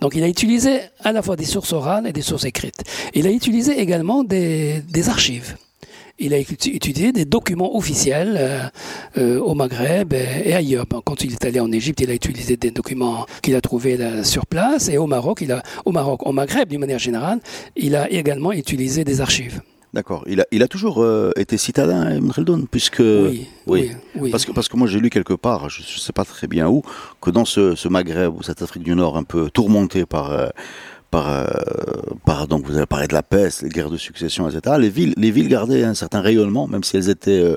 Donc 0.00 0.14
il 0.14 0.22
a 0.22 0.28
utilisé 0.28 0.80
à 1.02 1.12
la 1.12 1.22
fois 1.22 1.36
des 1.36 1.44
sources 1.44 1.72
orales 1.72 2.06
et 2.06 2.12
des 2.12 2.22
sources 2.22 2.44
écrites. 2.44 2.82
Il 3.14 3.26
a 3.26 3.30
utilisé 3.30 3.80
également 3.80 4.24
des 4.24 4.82
archives 5.08 5.56
il 6.18 6.34
a 6.34 6.38
étudié 6.38 7.12
des 7.12 7.24
documents 7.24 7.76
officiels 7.76 8.36
euh, 8.38 8.60
euh, 9.18 9.38
au 9.40 9.54
Maghreb 9.54 10.12
et, 10.12 10.54
ailleurs. 10.54 10.86
Quand 11.04 11.22
il 11.22 11.32
est 11.32 11.44
allé 11.44 11.60
en 11.60 11.70
Égypte, 11.72 12.00
il 12.00 12.10
a 12.10 12.14
utilisé 12.14 12.56
des 12.56 12.70
documents 12.70 13.26
qu'il 13.42 13.54
a 13.54 13.60
trouvés 13.60 13.98
sur 14.24 14.46
place. 14.46 14.88
Et 14.88 14.98
au 14.98 15.06
Maroc, 15.06 15.40
il 15.42 15.52
a, 15.52 15.62
au 15.84 15.92
Maroc, 15.92 16.26
au 16.26 16.32
Maghreb 16.32 16.68
d'une 16.68 16.80
manière 16.80 16.98
générale, 16.98 17.40
il 17.76 17.96
a 17.96 18.10
également 18.10 18.52
utilisé 18.52 19.04
des 19.04 19.20
archives. 19.20 19.60
D'accord. 19.92 20.24
Il 20.26 20.40
a, 20.40 20.46
il 20.50 20.62
a 20.62 20.68
toujours 20.68 21.02
euh, 21.02 21.30
été 21.36 21.56
citadin, 21.56 22.16
Ibn 22.16 22.30
Khaldun, 22.30 22.64
puisque 22.70 22.98
oui, 22.98 23.46
oui, 23.66 23.90
oui, 24.14 24.30
Parce 24.30 24.44
que 24.44 24.52
parce 24.52 24.68
que 24.68 24.76
moi 24.76 24.86
j'ai 24.86 25.00
lu 25.00 25.08
quelque 25.08 25.32
part, 25.32 25.70
je 25.70 25.80
ne 25.80 25.86
sais 25.98 26.12
pas 26.12 26.24
très 26.24 26.46
bien 26.46 26.68
où, 26.68 26.82
que 27.22 27.30
dans 27.30 27.46
ce, 27.46 27.74
ce, 27.74 27.88
Maghreb 27.88 28.36
ou 28.36 28.42
cette 28.42 28.60
Afrique 28.60 28.82
du 28.82 28.94
Nord 28.94 29.16
un 29.16 29.22
peu 29.22 29.48
tourmentée 29.48 30.04
par 30.04 30.50
par, 31.10 31.30
euh, 31.30 31.44
par, 32.24 32.48
donc 32.48 32.66
vous 32.66 32.76
avez 32.76 32.86
parlé 32.86 33.06
de 33.06 33.14
la 33.14 33.22
peste, 33.22 33.62
les 33.62 33.68
guerres 33.68 33.90
de 33.90 33.96
succession, 33.96 34.48
etc. 34.48 34.76
Les 34.78 34.90
villes, 34.90 35.14
les 35.16 35.30
villes 35.30 35.48
gardaient 35.48 35.84
un 35.84 35.94
certain 35.94 36.20
rayonnement, 36.20 36.66
même 36.66 36.84
si 36.84 36.96
elles 36.96 37.08
étaient, 37.08 37.42
euh, 37.42 37.56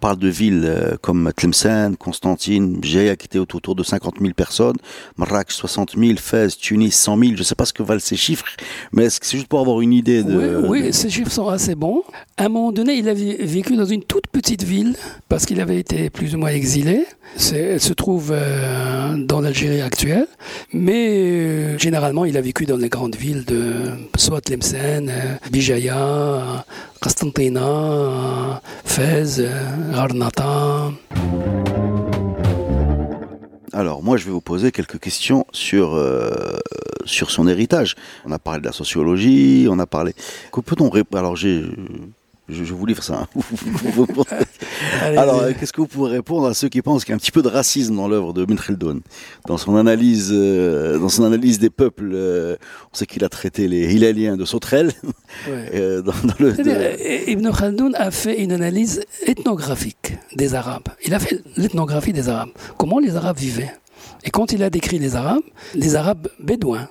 parle 0.00 0.18
de 0.18 0.28
villes 0.28 0.64
euh, 0.64 0.96
comme 1.00 1.32
Tlemcen, 1.36 1.96
Constantine, 1.96 2.78
Béjaïa 2.78 3.16
qui 3.16 3.26
était 3.26 3.38
autour 3.38 3.74
de 3.74 3.82
50 3.82 4.16
000 4.20 4.32
personnes, 4.34 4.76
Marrakech 5.16 5.54
60 5.54 5.96
000, 5.96 6.16
Fès, 6.16 6.56
Tunis 6.56 6.94
100 6.94 7.18
000. 7.18 7.32
Je 7.34 7.38
ne 7.38 7.42
sais 7.44 7.54
pas 7.54 7.64
ce 7.64 7.72
que 7.72 7.82
valent 7.82 8.00
ces 8.00 8.16
chiffres, 8.16 8.46
mais 8.92 9.10
c'est 9.10 9.30
juste 9.30 9.48
pour 9.48 9.60
avoir 9.60 9.80
une 9.80 9.92
idée 9.92 10.22
de... 10.22 10.62
Oui, 10.66 10.80
oui, 10.82 10.92
ces 10.92 11.10
chiffres 11.10 11.30
sont 11.30 11.48
assez 11.48 11.74
bons. 11.74 12.02
À 12.36 12.46
un 12.46 12.48
moment 12.48 12.72
donné, 12.72 12.94
il 12.94 13.08
avait 13.08 13.36
vécu 13.40 13.76
dans 13.76 13.84
une 13.84 14.02
toute 14.02 14.26
petite 14.28 14.62
ville 14.62 14.96
parce 15.28 15.46
qu'il 15.46 15.60
avait 15.60 15.78
été 15.78 16.10
plus 16.10 16.34
ou 16.34 16.38
moins 16.38 16.50
exilé. 16.50 17.04
Elle 17.52 17.80
se 17.80 17.92
trouve 17.92 18.34
dans 19.16 19.40
l'Algérie 19.40 19.82
actuelle, 19.82 20.26
mais 20.72 21.78
généralement, 21.78 22.24
il 22.24 22.36
a 22.36 22.40
vécu 22.40 22.64
dans 22.64 22.76
les 22.76 22.88
grandes 22.88 23.16
villes 23.16 23.44
de 23.44 23.90
soit 24.16 24.40
Tlemcen, 24.40 25.12
Bijaya, 25.50 26.64
Constantina, 27.00 28.60
Fès, 28.84 29.40
Arnata. 29.94 30.90
Alors 33.72 34.02
moi 34.02 34.16
je 34.16 34.24
vais 34.24 34.30
vous 34.30 34.40
poser 34.40 34.72
quelques 34.72 34.98
questions 34.98 35.46
sur 35.52 35.94
euh, 35.94 36.58
sur 37.04 37.30
son 37.30 37.46
héritage. 37.46 37.94
On 38.24 38.32
a 38.32 38.38
parlé 38.38 38.60
de 38.60 38.66
la 38.66 38.72
sociologie, 38.72 39.68
on 39.70 39.78
a 39.78 39.86
parlé. 39.86 40.14
Que 40.52 40.60
peut-on 40.60 40.90
Alors 41.14 41.36
j'ai 41.36 41.64
je, 42.48 42.64
je, 42.64 42.74
vous 42.78 42.86
livre 42.86 43.02
ça. 43.02 43.28
Alors, 45.02 45.42
qu'est-ce 45.58 45.72
que 45.72 45.80
vous 45.80 45.86
pouvez 45.86 46.10
répondre 46.10 46.46
à 46.46 46.54
ceux 46.54 46.68
qui 46.68 46.82
pensent 46.82 47.04
qu'il 47.04 47.12
y 47.12 47.14
a 47.14 47.16
un 47.16 47.18
petit 47.18 47.30
peu 47.30 47.42
de 47.42 47.48
racisme 47.48 47.96
dans 47.96 48.08
l'œuvre 48.08 48.32
de 48.32 48.44
Khaldun 48.44 49.00
Dans 49.46 49.58
son 49.58 49.76
analyse, 49.76 50.30
euh, 50.32 50.98
dans 50.98 51.08
son 51.08 51.24
analyse 51.24 51.58
des 51.58 51.70
peuples, 51.70 52.10
euh, 52.12 52.56
on 52.92 52.96
sait 52.96 53.06
qu'il 53.06 53.24
a 53.24 53.28
traité 53.28 53.68
les 53.68 53.94
Hilaliens 53.94 54.36
de 54.36 54.44
sauterelles. 54.44 54.92
Ouais. 55.46 55.70
euh, 55.74 56.02
dans, 56.02 56.12
dans 56.24 56.34
le, 56.38 56.52
de... 56.52 57.30
Ibn 57.30 57.50
Khaldun 57.52 57.92
a 57.94 58.10
fait 58.10 58.42
une 58.42 58.50
analyse 58.50 59.04
ethnographique 59.26 60.14
des 60.34 60.54
Arabes. 60.54 60.88
Il 61.04 61.14
a 61.14 61.18
fait 61.18 61.42
l'ethnographie 61.56 62.12
des 62.14 62.28
Arabes. 62.28 62.50
Comment 62.78 62.98
les 62.98 63.14
Arabes 63.14 63.36
vivaient? 63.36 63.70
Et 64.24 64.30
quand 64.30 64.52
il 64.52 64.62
a 64.62 64.70
décrit 64.70 64.98
les 64.98 65.16
Arabes, 65.16 65.42
les 65.74 65.96
Arabes 65.96 66.28
bédouins, 66.40 66.88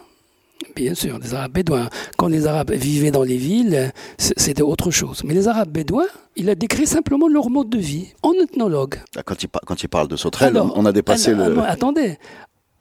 Bien 0.76 0.94
sûr, 0.94 1.20
les 1.20 1.34
Arabes 1.34 1.54
bédouins. 1.54 1.90
Quand 2.18 2.28
les 2.28 2.46
Arabes 2.46 2.72
vivaient 2.72 3.12
dans 3.12 3.24
les 3.24 3.38
villes, 3.38 3.92
c'était 4.18 4.62
autre 4.62 4.92
chose. 4.92 5.24
Mais 5.24 5.34
les 5.34 5.48
Arabes 5.48 5.72
bédouins, 5.72 6.08
il 6.36 6.50
a 6.50 6.56
décrit 6.56 6.86
simplement 6.86 7.28
leur 7.28 7.50
mode 7.50 7.70
de 7.70 7.80
vie, 7.80 8.14
en 8.22 8.34
ethnologue. 8.34 8.96
Ah, 9.16 9.24
quand 9.24 9.44
il, 9.44 9.50
quand 9.66 9.84
il 9.84 9.90
parle 9.90 10.08
de 10.08 10.16
sauterelles, 10.16 10.56
alors, 10.56 10.74
on 10.76 10.86
a 10.86 10.92
dépassé 10.92 11.32
alors, 11.32 11.50
le... 11.50 11.60
Attendez. 11.62 12.18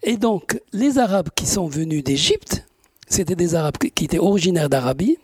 Et 0.02 0.16
donc, 0.16 0.60
les 0.72 0.98
Arabes 0.98 1.30
qui 1.34 1.46
sont 1.46 1.66
venus 1.66 2.04
d'Égypte, 2.04 2.64
c'était 3.08 3.36
des 3.36 3.54
Arabes 3.54 3.76
qui 3.78 4.04
étaient 4.04 4.18
originaires 4.18 4.68
d'Arabie, 4.68 5.16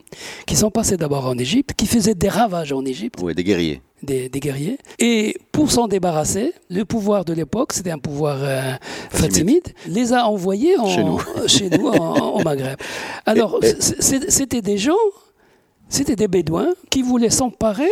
qui 0.47 0.57
sont 0.57 0.71
passés 0.71 0.97
d'abord 0.97 1.27
en 1.27 1.37
Égypte, 1.37 1.75
qui 1.77 1.87
faisaient 1.87 2.15
des 2.15 2.29
ravages 2.29 2.73
en 2.73 2.85
Égypte. 2.85 3.19
Oui, 3.23 3.35
des 3.35 3.45
guerriers. 3.45 3.83
Des, 4.03 4.29
des, 4.29 4.41
guerriers. 4.41 4.79
Et 4.99 5.37
pour 5.53 5.71
s'en 5.71 5.87
débarrasser, 5.87 6.55
le 6.69 6.85
pouvoir 6.85 7.25
de 7.25 7.33
l'époque, 7.33 7.73
c'était 7.73 7.93
un 7.93 7.99
pouvoir 7.99 8.39
euh, 8.41 8.73
fatimide, 9.11 9.69
les 9.87 10.13
a 10.13 10.27
envoyés 10.27 10.77
en, 10.77 10.89
chez 10.89 11.05
nous, 11.05 11.21
chez 11.47 11.71
nous 11.71 11.87
en, 11.87 12.31
au 12.31 12.43
Maghreb. 12.43 12.79
Alors, 13.27 13.61
c'était 13.79 14.61
des 14.61 14.77
gens, 14.77 14.93
c'était 15.89 16.17
des 16.17 16.27
Bédouins 16.27 16.75
qui 16.91 17.03
voulaient 17.03 17.31
s'emparer 17.31 17.91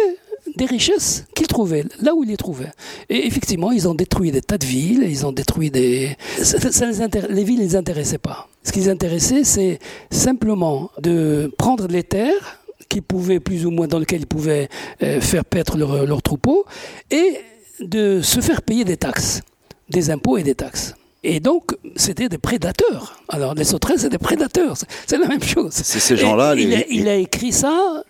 des 0.57 0.67
richesses 0.67 1.27
qu'ils 1.35 1.47
trouvaient, 1.47 1.85
là 2.01 2.15
où 2.15 2.25
ils 2.25 2.31
les 2.31 2.37
trouvaient. 2.37 2.73
Et 3.09 3.27
effectivement, 3.27 3.73
ils 3.73 3.89
ont 3.89 3.95
détruit 3.95 4.31
des 4.31 4.43
tas 4.43 4.59
de 4.59 4.67
villes, 4.67 5.05
ils 5.09 5.27
ont 5.27 5.33
détruit 5.33 5.71
des... 5.71 6.17
Ça, 6.43 6.59
ça 6.73 6.87
les, 6.87 7.01
intér... 7.01 7.27
les 7.29 7.45
villes 7.45 7.61
ne 7.61 7.65
les 7.65 7.77
intéressaient 7.77 8.19
pas. 8.19 8.49
Ce 8.63 8.73
qui 8.73 8.81
les 8.81 8.89
intéressait, 8.89 9.45
c'est 9.45 9.79
simplement 10.11 10.91
de 11.01 11.53
prendre 11.57 11.87
les 11.87 12.03
terres 12.03 12.60
qui 12.91 13.01
pouvaient 13.01 13.41
plus 13.41 13.65
ou 13.65 13.71
moins 13.71 13.89
dans 13.89 13.99
lesquelles 13.99 14.21
ils 14.21 14.27
pouvaient 14.27 14.69
euh, 15.03 15.23
faire 15.23 15.47
paître 15.47 15.79
leur, 15.79 16.05
leur 16.05 16.21
troupeau 16.21 16.67
et 17.11 17.41
de 17.81 18.21
se 18.21 18.41
faire 18.41 18.61
payer 18.61 18.85
des 18.85 18.99
taxes, 18.99 19.41
des 19.89 20.11
impôts 20.11 20.37
et 20.37 20.43
des 20.43 20.55
taxes. 20.55 20.95
Et 21.23 21.39
donc, 21.39 21.77
c'était 21.97 22.31
des 22.31 22.39
prédateurs. 22.39 23.21
Alors, 23.29 23.55
les 23.55 23.65
sauterelles, 23.65 23.99
c'est 23.99 24.09
des 24.09 24.19
prédateurs. 24.19 24.77
C'est 25.07 25.19
la 25.19 25.29
même 25.29 25.43
chose. 25.43 25.73
C'est 25.73 26.01
ces 26.01 26.17
gens-là. 26.17 26.55
Les... 26.55 26.87
Il, 26.89 27.09
a, 27.09 27.17
écrit 27.17 27.53
ça 27.53 28.03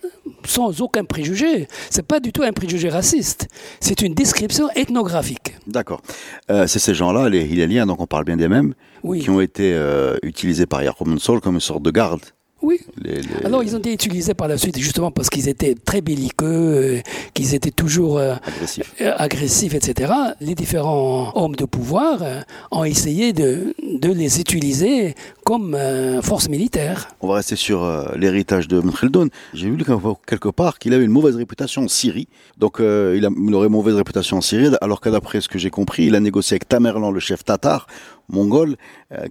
sans 0.45 0.81
aucun 0.81 1.05
préjugé. 1.05 1.67
C'est 1.91 2.07
pas 2.07 2.21
du 2.21 2.33
tout 2.33 2.45
un 2.45 2.53
préjugé 2.53 2.89
raciste. 2.89 3.49
C'est 3.81 4.03
une 4.03 4.15
description 4.15 4.69
ethnographique. 4.77 5.57
D'accord. 5.67 6.03
Euh, 6.51 6.69
c'est 6.69 6.79
ces 6.79 6.95
gens-là, 6.95 7.29
les 7.29 7.45
Hilaliens, 7.45 7.87
donc 7.87 8.01
on 8.01 8.07
parle 8.07 8.25
bien 8.25 8.37
des 8.37 8.49
mêmes, 8.49 8.75
oui. 9.03 9.21
qui 9.21 9.31
ont 9.31 9.41
été 9.41 9.75
euh, 9.75 10.17
utilisés 10.23 10.67
par 10.67 10.81
Mansour 11.05 11.41
comme 11.41 11.55
une 11.55 11.61
sorte 11.61 11.83
de 11.83 11.91
garde. 11.91 12.21
Oui. 12.63 12.81
Les, 13.03 13.23
les... 13.23 13.45
Alors 13.45 13.63
ils 13.63 13.75
ont 13.75 13.79
été 13.79 13.93
utilisés 13.93 14.35
par 14.35 14.49
la 14.49 14.59
suite 14.59 14.79
justement 14.79 15.11
parce 15.11 15.31
qu'ils 15.31 15.49
étaient 15.49 15.75
très 15.75 16.01
belliqueux, 16.01 16.47
euh, 16.47 17.01
qu'ils 17.35 17.55
étaient 17.55 17.71
toujours 17.71 18.19
euh, 18.19 18.35
agressifs. 18.47 18.95
Euh, 19.01 19.15
agressifs, 19.17 19.75
etc. 19.75 20.13
Les 20.41 20.55
différents 20.55 21.33
hommes 21.35 21.57
de 21.57 21.65
pouvoir 21.65 22.19
ont 22.71 22.85
essayé 22.85 23.33
de, 23.33 23.75
de, 23.83 24.13
les 24.13 24.41
utiliser 24.41 25.15
comme 25.45 25.77
force 26.23 26.49
militaire. 26.49 27.09
On 27.21 27.29
va 27.29 27.37
rester 27.37 27.57
sur 27.57 27.87
l'héritage 28.17 28.69
de 28.69 28.81
Mkheldoun. 28.81 29.31
J'ai 29.55 29.69
lu 29.69 29.85
quelque 30.27 30.49
part 30.49 30.79
qu'il 30.79 30.93
avait 30.95 31.05
une 31.05 31.11
mauvaise 31.11 31.37
réputation 31.37 31.83
en 31.83 31.89
Syrie. 31.89 32.29
Donc 32.59 32.77
il, 32.81 32.85
a, 32.85 33.31
il, 33.37 33.55
aurait 33.55 33.67
une 33.67 33.73
mauvaise 33.73 33.95
réputation 33.95 34.37
en 34.39 34.41
Syrie, 34.41 34.69
alors 34.81 35.01
que 35.01 35.09
d'après 35.09 35.41
ce 35.41 35.49
que 35.49 35.59
j'ai 35.59 35.71
compris, 35.71 36.05
il 36.07 36.15
a 36.15 36.21
négocié 36.21 36.55
avec 36.55 36.69
Tamerlan, 36.69 37.11
le 37.11 37.21
chef 37.21 37.45
tatar 37.45 37.87
mongol, 38.29 38.77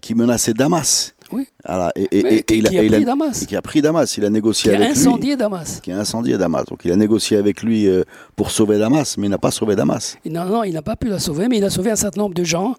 qui 0.02 0.14
menaçait 0.16 0.54
Damas. 0.54 1.14
Oui. 1.32 1.48
Voilà. 1.66 1.92
Et, 1.96 2.04
et, 2.12 2.36
et, 2.38 2.44
qui, 2.44 2.58
il 2.58 2.68
a, 2.68 2.70
qui 2.70 2.78
a 2.80 2.84
il 2.84 2.92
pris 2.92 3.04
a, 3.04 3.06
Damas. 3.06 3.46
Qui 3.46 3.56
a 3.56 3.62
pris 3.62 3.82
Damas. 3.82 4.18
Il 4.18 4.26
a 4.26 4.30
négocié 4.30 4.72
qui 4.72 4.76
avec 4.76 4.88
a 4.88 4.92
incendié 4.92 5.36
Damas. 5.36 5.80
Qui 5.82 5.92
a 5.92 5.98
incendié 5.98 6.38
Damas. 6.38 6.66
Donc 6.66 6.82
il 6.86 6.92
a 6.92 6.96
négocié 6.96 7.38
avec 7.38 7.64
lui 7.64 7.88
euh, 7.88 8.04
pour 8.36 8.52
sauver 8.52 8.78
Damas, 8.80 9.18
mais 9.18 9.28
il 9.28 9.30
n'a 9.30 9.38
pas 9.38 9.52
sauvé 9.52 9.76
Damas. 9.76 10.18
Non, 10.26 10.46
non, 10.46 10.64
il 10.64 10.74
n'a 10.74 10.82
pas 10.82 10.96
pu 10.96 11.08
la 11.08 11.20
sauver, 11.20 11.48
mais 11.48 11.58
il 11.58 11.64
a 11.64 11.70
sauvé 11.70 11.92
un 11.92 11.96
certain 11.96 12.22
nombre 12.22 12.36
de 12.36 12.44
gens 12.44 12.76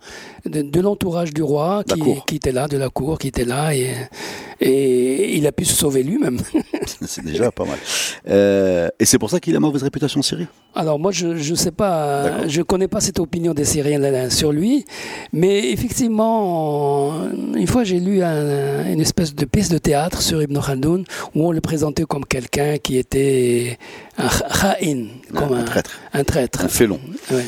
de, 0.46 0.62
de 0.62 0.80
l'entourage 0.80 1.32
du 1.32 1.42
roi 1.42 1.84
qui, 1.84 2.02
qui 2.26 2.36
étaient 2.36 2.52
là, 2.52 2.68
de 2.68 2.76
la 2.76 2.88
cour, 2.88 3.18
qui 3.18 3.28
étaient 3.28 3.44
là, 3.44 3.74
et, 3.74 3.94
et 4.60 5.36
il 5.36 5.46
a 5.46 5.52
pu 5.52 5.64
se 5.64 5.74
sauver 5.74 6.02
lui-même. 6.02 6.38
c'est 7.06 7.24
déjà 7.24 7.50
pas 7.50 7.64
mal. 7.64 7.78
Euh, 8.28 8.88
et 8.98 9.04
c'est 9.04 9.18
pour 9.18 9.30
ça 9.30 9.40
qu'il 9.40 9.56
a 9.56 9.60
mauvaise 9.60 9.82
réputation 9.82 10.20
en 10.20 10.22
Syrie 10.22 10.46
Alors 10.74 10.98
moi, 10.98 11.12
je 11.12 11.28
ne 11.28 11.56
sais 11.56 11.70
pas, 11.70 12.46
je 12.46 12.62
connais 12.62 12.88
pas 12.88 13.00
cette 13.00 13.18
opinion 13.20 13.54
des 13.54 13.64
Syriens 13.64 13.98
là, 13.98 14.30
sur 14.30 14.52
lui, 14.52 14.84
mais 15.32 15.70
effectivement, 15.70 17.14
une 17.54 17.66
fois 17.66 17.84
j'ai 17.84 18.00
lu 18.00 18.22
un, 18.22 18.39
une 18.40 19.00
espèce 19.00 19.34
de 19.34 19.44
pièce 19.44 19.68
de 19.68 19.78
théâtre 19.78 20.22
sur 20.22 20.42
Ibn 20.42 20.58
Khaldoun 20.60 21.04
où 21.34 21.46
on 21.46 21.52
le 21.52 21.60
présentait 21.60 22.04
comme 22.04 22.24
quelqu'un 22.24 22.78
qui 22.78 22.96
était 22.98 23.78
un 24.18 24.28
kha'in, 24.28 25.06
comme 25.34 25.52
un, 25.54 25.60
un, 25.60 25.64
traître. 25.64 25.90
Un 26.12 26.24
traître. 26.24 26.64
Un 26.64 26.68
félon. 26.68 27.00
Ouais. 27.30 27.44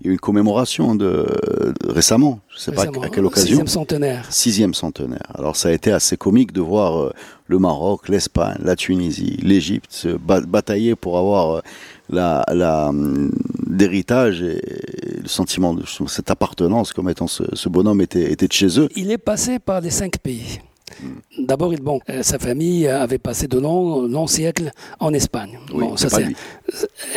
Il 0.00 0.06
y 0.06 0.10
a 0.10 0.10
eu 0.10 0.12
une 0.12 0.20
commémoration 0.20 0.94
de, 0.94 1.26
de 1.80 1.90
récemment, 1.90 2.38
je 2.50 2.54
ne 2.54 2.60
sais 2.60 2.70
récemment, 2.70 3.00
pas 3.00 3.06
à 3.06 3.10
quelle 3.10 3.24
occasion. 3.26 3.48
Sixième 3.48 3.66
centenaire. 3.66 4.26
Sixième 4.30 4.74
centenaire. 4.74 5.26
Alors 5.34 5.56
ça 5.56 5.70
a 5.70 5.72
été 5.72 5.90
assez 5.90 6.16
comique 6.16 6.52
de 6.52 6.60
voir 6.60 7.00
euh, 7.00 7.12
le 7.48 7.58
Maroc, 7.58 8.08
l'Espagne, 8.08 8.58
la 8.62 8.76
Tunisie, 8.76 9.38
l'Égypte 9.42 9.90
se 9.90 10.08
ba 10.08 10.40
batailler 10.40 10.94
pour 10.94 11.18
avoir 11.18 11.56
euh, 11.56 11.60
la, 12.10 12.44
la 12.52 12.90
d'héritage 13.66 14.42
et 14.42 14.60
le 15.22 15.28
sentiment 15.28 15.74
de 15.74 15.84
cette 16.06 16.30
appartenance 16.30 16.92
comme 16.92 17.08
étant 17.08 17.26
ce, 17.26 17.44
ce 17.52 17.68
bonhomme 17.68 18.00
était, 18.00 18.32
était 18.32 18.48
de 18.48 18.52
chez 18.52 18.80
eux. 18.80 18.88
Il 18.96 19.10
est 19.10 19.18
passé 19.18 19.58
par 19.58 19.80
les 19.80 19.90
cinq 19.90 20.18
pays. 20.18 20.60
D'abord, 21.38 21.72
bon, 21.80 22.00
euh, 22.10 22.22
sa 22.22 22.38
famille 22.38 22.88
avait 22.88 23.18
passé 23.18 23.46
de 23.46 23.58
longs, 23.58 24.02
longs 24.02 24.26
siècles 24.26 24.70
en 25.00 25.12
Espagne. 25.12 25.58
Oui, 25.72 25.84
bon, 25.84 25.96
ça 25.96 26.08
pas, 26.08 26.20
lui. 26.20 26.36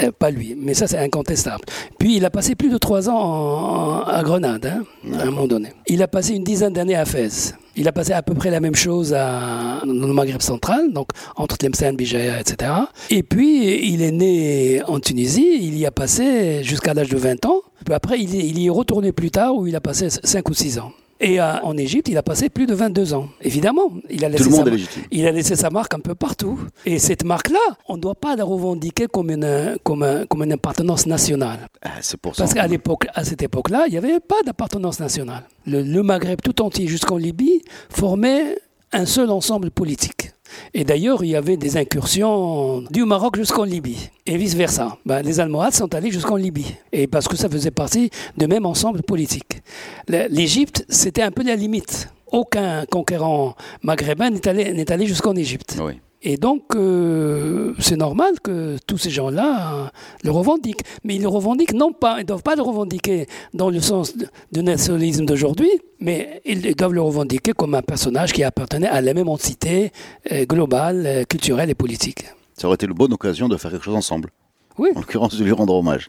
Euh, 0.03 0.11
pas 0.11 0.31
lui, 0.31 0.55
mais 0.57 0.73
ça 0.73 0.87
c'est 0.87 0.97
incontestable. 0.97 1.63
Puis 1.99 2.17
il 2.17 2.25
a 2.25 2.29
passé 2.29 2.55
plus 2.55 2.69
de 2.69 2.77
trois 2.77 3.09
ans 3.09 3.17
en, 3.17 3.99
en, 3.99 4.03
à 4.03 4.21
Grenade, 4.23 4.65
hein, 4.65 4.83
à 5.19 5.23
un 5.23 5.25
moment 5.25 5.47
donné. 5.47 5.73
Il 5.87 6.01
a 6.01 6.07
passé 6.07 6.33
une 6.35 6.43
dizaine 6.43 6.73
d'années 6.73 6.95
à 6.95 7.05
Fès. 7.05 7.55
Il 7.75 7.87
a 7.87 7.93
passé 7.93 8.11
à 8.11 8.21
peu 8.21 8.33
près 8.33 8.49
la 8.49 8.59
même 8.59 8.75
chose 8.75 9.13
à, 9.13 9.81
dans 9.85 10.07
le 10.07 10.13
Maghreb 10.13 10.41
central, 10.41 10.91
donc 10.91 11.07
entre 11.37 11.57
Tlemcen, 11.57 11.95
Bijaya, 11.95 12.39
etc. 12.39 12.71
Et 13.09 13.23
puis 13.23 13.91
il 13.93 14.01
est 14.01 14.11
né 14.11 14.81
en 14.87 14.99
Tunisie, 14.99 15.57
il 15.61 15.77
y 15.77 15.85
a 15.85 15.91
passé 15.91 16.63
jusqu'à 16.63 16.93
l'âge 16.93 17.09
de 17.09 17.17
20 17.17 17.45
ans. 17.45 17.61
Puis 17.85 17.93
après, 17.93 18.19
il, 18.19 18.35
il 18.35 18.59
y 18.59 18.67
est 18.67 18.69
retourné 18.69 19.11
plus 19.13 19.31
tard 19.31 19.55
où 19.55 19.67
il 19.67 19.75
a 19.75 19.81
passé 19.81 20.09
5 20.09 20.49
ou 20.49 20.53
6 20.53 20.79
ans. 20.79 20.91
Et 21.23 21.39
euh, 21.39 21.59
en 21.61 21.77
Égypte, 21.77 22.09
il 22.09 22.17
a 22.17 22.23
passé 22.23 22.49
plus 22.49 22.65
de 22.65 22.73
22 22.73 23.13
ans. 23.13 23.29
Évidemment, 23.41 23.91
il 24.09 24.25
a 24.25 24.29
laissé, 24.29 24.43
Tout 24.43 24.49
le 24.49 24.55
monde 24.55 24.65
sa, 24.65 24.71
est 24.71 24.75
légitime. 24.75 25.03
il 25.11 25.27
a 25.27 25.31
laissé 25.31 25.55
sa 25.55 25.69
marque 25.69 25.93
un 25.93 25.99
peu 25.99 26.15
partout. 26.15 26.59
Et 26.85 26.97
cette 26.97 27.23
marque-là, 27.23 27.59
on 27.87 27.95
ne 27.95 28.01
doit 28.01 28.15
pas 28.15 28.35
la 28.35 28.43
revendiquer 28.43 29.05
comme 29.05 29.29
une, 29.29 29.77
comme, 29.83 30.01
un, 30.01 30.25
comme 30.25 30.41
une 30.43 30.53
appartenance 30.53 31.05
nationale. 31.05 31.67
Ah, 31.83 31.89
c'est 32.01 32.17
pour 32.17 32.33
Parce 32.35 32.55
qu'à 32.55 32.65
l'époque, 32.65 33.05
à 33.13 33.23
cette 33.23 33.43
époque-là, 33.43 33.83
il 33.87 33.91
n'y 33.91 33.97
avait 33.97 34.19
pas 34.19 34.41
d'appartenance 34.43 34.99
nationale. 34.99 35.43
Le, 35.67 35.83
le 35.83 36.03
Maghreb 36.03 36.41
tout 36.41 36.59
entier 36.61 36.87
jusqu'en 36.87 37.17
Libye 37.17 37.61
formait 37.89 38.57
un 38.91 39.05
seul 39.05 39.29
ensemble 39.29 39.69
politique. 39.69 40.31
Et 40.73 40.83
d'ailleurs, 40.83 41.23
il 41.23 41.31
y 41.31 41.35
avait 41.35 41.57
des 41.57 41.77
incursions 41.77 42.81
du 42.89 43.05
Maroc 43.05 43.35
jusqu'en 43.35 43.63
Libye, 43.63 44.09
et 44.25 44.37
vice-versa. 44.37 44.97
Ben, 45.05 45.21
les 45.21 45.39
Almohades 45.39 45.73
sont 45.73 45.93
allés 45.93 46.11
jusqu'en 46.11 46.35
Libye, 46.35 46.75
et 46.91 47.07
parce 47.07 47.27
que 47.27 47.35
ça 47.35 47.49
faisait 47.49 47.71
partie 47.71 48.09
de 48.37 48.45
même 48.45 48.65
ensemble 48.65 49.03
politique. 49.03 49.61
L'Égypte, 50.07 50.85
c'était 50.89 51.21
un 51.23 51.31
peu 51.31 51.43
la 51.43 51.55
limite. 51.55 52.09
Aucun 52.31 52.85
conquérant 52.85 53.55
maghrébin 53.83 54.29
n'est 54.29 54.91
allé, 54.91 55.05
jusqu'en 55.05 55.35
Égypte. 55.35 55.77
Et 56.23 56.37
donc, 56.37 56.75
euh, 56.75 57.73
c'est 57.79 57.95
normal 57.95 58.39
que 58.41 58.77
tous 58.85 58.99
ces 58.99 59.09
gens-là 59.09 59.73
euh, 59.73 59.87
le 60.23 60.29
revendiquent. 60.29 60.83
Mais 61.03 61.15
ils 61.15 61.21
le 61.21 61.27
revendiquent 61.27 61.73
non 61.73 61.93
pas, 61.93 62.17
ils 62.17 62.21
ne 62.21 62.27
doivent 62.27 62.43
pas 62.43 62.55
le 62.55 62.61
revendiquer 62.61 63.25
dans 63.55 63.71
le 63.71 63.79
sens 63.79 64.13
du 64.51 64.61
nationalisme 64.61 65.25
d'aujourd'hui, 65.25 65.69
mais 65.99 66.41
ils 66.45 66.75
doivent 66.75 66.93
le 66.93 67.01
revendiquer 67.01 67.53
comme 67.53 67.73
un 67.73 67.81
personnage 67.81 68.33
qui 68.33 68.43
appartenait 68.43 68.87
à 68.87 69.01
la 69.01 69.15
même 69.15 69.29
entité 69.29 69.91
euh, 70.31 70.45
globale, 70.45 71.25
culturelle 71.27 71.71
et 71.71 71.75
politique. 71.75 72.25
Ça 72.53 72.67
aurait 72.67 72.75
été 72.75 72.85
une 72.85 72.93
bonne 72.93 73.13
occasion 73.13 73.49
de 73.49 73.57
faire 73.57 73.71
quelque 73.71 73.85
chose 73.85 73.95
ensemble. 73.95 74.29
Oui. 74.77 74.89
En 74.95 74.99
l'occurrence, 74.99 75.35
de 75.35 75.43
lui 75.43 75.51
rendre 75.51 75.73
hommage. 75.73 76.07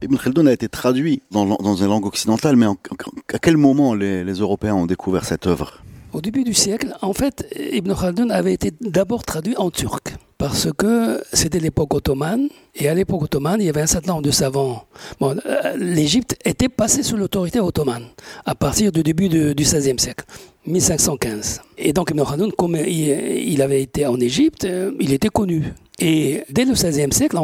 Ibn 0.00 0.16
Khaldun 0.16 0.46
a 0.46 0.52
été 0.52 0.68
traduit 0.68 1.20
dans, 1.30 1.44
dans 1.44 1.74
une 1.74 1.88
langue 1.88 2.06
occidentale, 2.06 2.56
mais 2.56 2.66
à 2.66 3.38
quel 3.38 3.58
moment 3.58 3.94
les, 3.94 4.24
les 4.24 4.34
Européens 4.34 4.74
ont 4.76 4.86
découvert 4.86 5.24
cette 5.24 5.46
œuvre? 5.46 5.82
Au 6.12 6.20
début 6.20 6.44
du 6.44 6.54
siècle, 6.54 6.94
en 7.02 7.12
fait, 7.12 7.46
Ibn 7.72 7.94
Khaldun 7.94 8.30
avait 8.30 8.52
été 8.54 8.72
d'abord 8.80 9.24
traduit 9.24 9.56
en 9.56 9.70
turc 9.70 10.14
parce 10.38 10.68
que 10.72 11.20
c'était 11.32 11.58
l'époque 11.58 11.92
ottomane, 11.94 12.48
et 12.76 12.88
à 12.88 12.94
l'époque 12.94 13.24
ottomane, 13.24 13.60
il 13.60 13.66
y 13.66 13.68
avait 13.68 13.80
un 13.80 13.86
certain 13.88 14.12
nombre 14.12 14.22
de 14.22 14.30
savants. 14.30 14.84
Euh, 15.20 15.36
L'Égypte 15.76 16.36
était 16.44 16.68
passée 16.68 17.02
sous 17.02 17.16
l'autorité 17.16 17.58
ottomane 17.58 18.04
à 18.46 18.54
partir 18.54 18.92
du 18.92 19.02
début 19.02 19.28
du 19.28 19.52
XVIe 19.54 19.98
siècle, 19.98 20.24
1515. 20.64 21.60
Et 21.76 21.92
donc 21.92 22.10
Ibn 22.10 22.22
Khaldun, 22.22 22.50
comme 22.56 22.76
il, 22.76 23.60
avait 23.62 23.82
été 23.82 24.06
en 24.06 24.20
Égypte, 24.20 24.64
euh, 24.64 24.92
il 25.00 25.12
était 25.12 25.28
connu. 25.28 25.74
Et 25.98 26.44
dès 26.50 26.64
le 26.64 26.74
XVIe 26.74 27.12
siècle, 27.12 27.36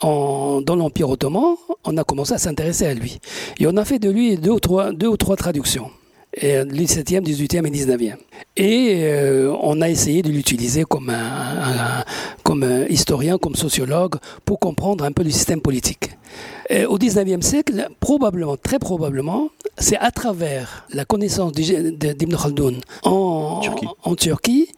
dans 0.00 0.62
l'Empire 0.66 1.10
ottoman, 1.10 1.56
on 1.84 1.96
a 1.98 2.04
commencé 2.04 2.32
à 2.32 2.38
s'intéresser 2.38 2.86
à 2.86 2.94
lui. 2.94 3.20
Et 3.60 3.66
on 3.66 3.76
a 3.76 3.84
fait 3.84 3.98
de 3.98 4.08
lui 4.08 4.38
deux 4.38 4.52
ou 4.52 5.16
trois 5.18 5.36
traductions. 5.36 5.90
17e, 6.38 7.22
18e 7.22 7.66
et 7.66 7.70
19e. 7.70 8.16
Et 8.56 9.00
euh, 9.02 9.54
on 9.62 9.80
a 9.80 9.88
essayé 9.88 10.22
de 10.22 10.30
l'utiliser 10.30 10.84
comme 10.84 11.10
un, 11.10 12.04
comme 12.42 12.86
historien, 12.88 13.38
comme 13.38 13.54
sociologue, 13.54 14.16
pour 14.44 14.58
comprendre 14.58 15.04
un 15.04 15.12
peu 15.12 15.22
le 15.22 15.30
système 15.30 15.60
politique. 15.60 16.10
au 16.88 16.98
19e 16.98 17.42
siècle, 17.42 17.88
probablement, 18.00 18.56
très 18.56 18.78
probablement, 18.78 19.48
c'est 19.78 19.98
à 19.98 20.10
travers 20.10 20.86
la 20.92 21.04
connaissance 21.04 21.52
d'Ibn 21.52 22.36
Khaldun 22.36 22.74
en, 23.04 23.60
en 24.02 24.14
Turquie 24.14 24.68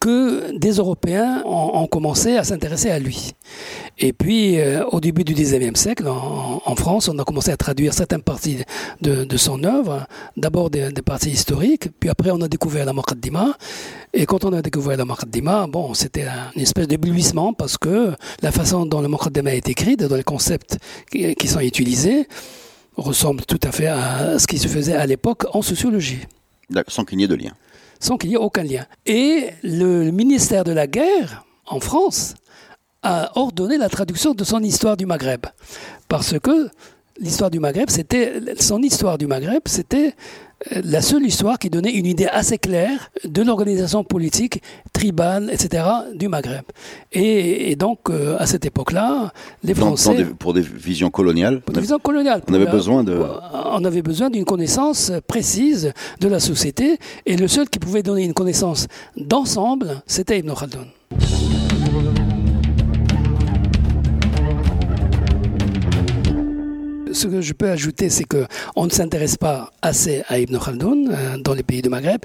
que 0.00 0.56
des 0.56 0.72
Européens 0.72 1.42
ont, 1.44 1.86
commencé 1.86 2.36
à 2.36 2.44
s'intéresser 2.44 2.90
à 2.90 2.98
lui. 2.98 3.32
Et 3.98 4.12
puis, 4.12 4.58
euh, 4.58 4.84
au 4.86 5.00
début 5.00 5.24
du 5.24 5.34
XIXe 5.34 5.78
siècle, 5.78 6.08
en, 6.08 6.74
France, 6.76 7.08
on 7.08 7.18
a 7.18 7.24
commencé 7.24 7.50
à 7.50 7.56
traduire 7.56 7.92
certaines 7.92 8.22
parties 8.22 8.58
de, 9.02 9.36
son 9.36 9.62
œuvre, 9.64 10.06
d'abord 10.36 10.70
des, 10.70 10.90
parties 11.04 11.30
historiques, 11.30 11.88
puis 12.00 12.08
après 12.08 12.30
on 12.30 12.40
a 12.40 12.48
découvert 12.48 12.86
la 12.86 12.92
Muqaddima. 12.92 13.56
Et 14.12 14.26
quand 14.26 14.44
on 14.44 14.52
a 14.52 14.62
découvert 14.62 14.96
la 14.96 15.04
Muqaddima, 15.04 15.66
bon, 15.66 15.92
c'était 15.92 16.26
une 16.56 16.62
espèce 16.62 16.88
d'éblouissement 16.88 17.52
parce 17.52 17.76
que 17.76 18.12
la 18.42 18.52
façon 18.52 18.86
dont 18.86 19.00
la 19.00 19.08
Muqaddima 19.08 19.54
est 19.54 19.68
écrite, 19.68 20.02
dans 20.02 20.16
les 20.16 20.24
concepts 20.24 20.78
qui, 21.10 21.48
sont 21.48 21.60
utilisés, 21.60 22.26
ressemble 22.96 23.44
tout 23.44 23.60
à 23.62 23.72
fait 23.72 23.88
à 23.88 24.38
ce 24.38 24.46
qui 24.46 24.58
se 24.58 24.68
faisait 24.68 24.94
à 24.94 25.06
l'époque 25.06 25.44
en 25.52 25.62
sociologie. 25.62 26.20
Sans 26.88 27.04
qu'il 27.04 27.18
n'y 27.18 27.24
ait 27.24 27.28
de 27.28 27.34
lien 27.34 27.52
sans 28.00 28.16
qu'il 28.16 28.30
y 28.30 28.34
ait 28.34 28.38
aucun 28.38 28.62
lien. 28.62 28.86
Et 29.06 29.50
le 29.62 30.10
ministère 30.10 30.64
de 30.64 30.72
la 30.72 30.86
Guerre, 30.86 31.44
en 31.66 31.80
France, 31.80 32.34
a 33.02 33.38
ordonné 33.38 33.76
la 33.76 33.88
traduction 33.88 34.34
de 34.34 34.44
son 34.44 34.60
histoire 34.60 34.96
du 34.96 35.06
Maghreb. 35.06 35.46
Parce 36.08 36.38
que 36.38 36.70
l'histoire 37.18 37.50
du 37.50 37.60
Maghreb, 37.60 37.90
c'était 37.90 38.32
son 38.58 38.82
histoire 38.82 39.18
du 39.18 39.26
Maghreb, 39.26 39.62
c'était 39.66 40.14
euh, 40.72 40.80
la 40.84 41.02
seule 41.02 41.24
histoire 41.24 41.58
qui 41.58 41.70
donnait 41.70 41.92
une 41.92 42.06
idée 42.06 42.26
assez 42.26 42.58
claire 42.58 43.10
de 43.24 43.42
l'organisation 43.42 44.04
politique 44.04 44.62
tribale, 44.92 45.50
etc., 45.52 45.84
du 46.14 46.28
Maghreb. 46.28 46.64
Et, 47.12 47.76
donc, 47.76 48.10
euh, 48.10 48.36
à 48.38 48.46
cette 48.46 48.64
époque-là, 48.64 49.32
les 49.62 49.74
Français... 49.74 50.26
pour 50.38 50.54
des 50.54 50.60
visions 50.62 51.10
coloniales 51.10 51.60
Pour 51.60 51.74
des 51.74 51.80
visions 51.80 51.98
coloniales. 51.98 52.42
On 52.48 52.54
avait 52.54 52.66
besoin 52.66 53.04
de... 53.04 53.20
On 53.52 53.84
avait 53.84 54.02
besoin 54.02 54.30
d'une 54.30 54.44
connaissance 54.44 55.12
précise 55.26 55.92
de 56.20 56.28
la 56.28 56.40
société, 56.40 56.98
et 57.26 57.36
le 57.36 57.48
seul 57.48 57.68
qui 57.68 57.78
pouvait 57.78 58.02
donner 58.02 58.24
une 58.24 58.34
connaissance 58.34 58.86
d'ensemble, 59.16 60.02
c'était 60.06 60.38
Ibn 60.38 60.52
Khaldun. 60.54 61.63
Ce 67.14 67.28
que 67.28 67.40
je 67.40 67.52
peux 67.52 67.70
ajouter, 67.70 68.10
c'est 68.10 68.24
que 68.24 68.46
on 68.76 68.86
ne 68.86 68.90
s'intéresse 68.90 69.36
pas 69.36 69.70
assez 69.82 70.22
à 70.28 70.38
Ibn 70.38 70.58
Khaldun 70.58 71.06
euh, 71.10 71.38
dans 71.38 71.54
les 71.54 71.62
pays 71.62 71.82
du 71.82 71.88
Maghreb. 71.88 72.20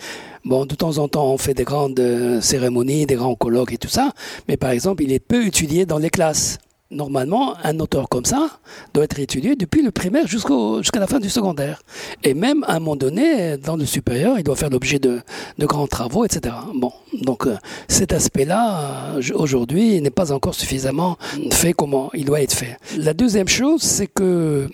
Bon, 0.46 0.66
de 0.66 0.76
temps 0.76 0.98
en 0.98 1.08
temps, 1.08 1.32
on 1.32 1.38
fait 1.38 1.54
des 1.54 1.64
grandes 1.64 2.00
euh, 2.00 2.42
cérémonies, 2.42 3.06
des 3.06 3.16
grands 3.16 3.36
colloques 3.36 3.74
et 3.74 3.78
tout 3.78 3.90
ça, 3.90 4.12
mais 4.48 4.58
par 4.58 4.72
exemple, 4.72 5.04
il 5.04 5.12
est 5.12 5.20
peu 5.20 5.46
étudié 5.46 5.86
dans 5.86 6.00
les 6.00 6.10
classes. 6.10 6.58
Normalement, 6.92 7.54
un 7.64 7.80
auteur 7.80 8.10
comme 8.10 8.26
ça 8.26 8.50
doit 8.96 9.04
être 9.04 9.20
étudié 9.20 9.56
depuis 9.56 9.84
le 9.84 9.92
primaire 9.92 10.26
jusqu'à 10.26 11.00
la 11.00 11.06
fin 11.06 11.20
du 11.20 11.30
secondaire. 11.30 11.84
Et 12.24 12.34
même 12.34 12.64
à 12.68 12.78
un 12.78 12.80
moment 12.80 12.96
donné, 12.96 13.58
dans 13.58 13.78
le 13.78 13.86
supérieur, 13.86 14.40
il 14.40 14.44
doit 14.44 14.56
faire 14.56 14.72
l'objet 14.72 14.98
de, 14.98 15.22
grands 15.60 15.86
travaux, 15.86 16.26
etc. 16.26 16.56
Bon, 16.74 16.92
donc 17.22 17.46
euh, 17.46 17.58
cet 17.88 18.12
aspect-là, 18.12 19.18
aujourd'hui, 19.36 20.02
n'est 20.02 20.10
pas 20.10 20.32
encore 20.32 20.56
suffisamment 20.56 21.18
fait 21.52 21.74
comment 21.74 22.10
il 22.16 22.26
doit 22.26 22.42
être 22.42 22.54
fait. 22.54 22.78
La 22.98 23.14
deuxième 23.14 23.48
chose, 23.48 23.84
c'est 23.84 24.08
que 24.08 24.68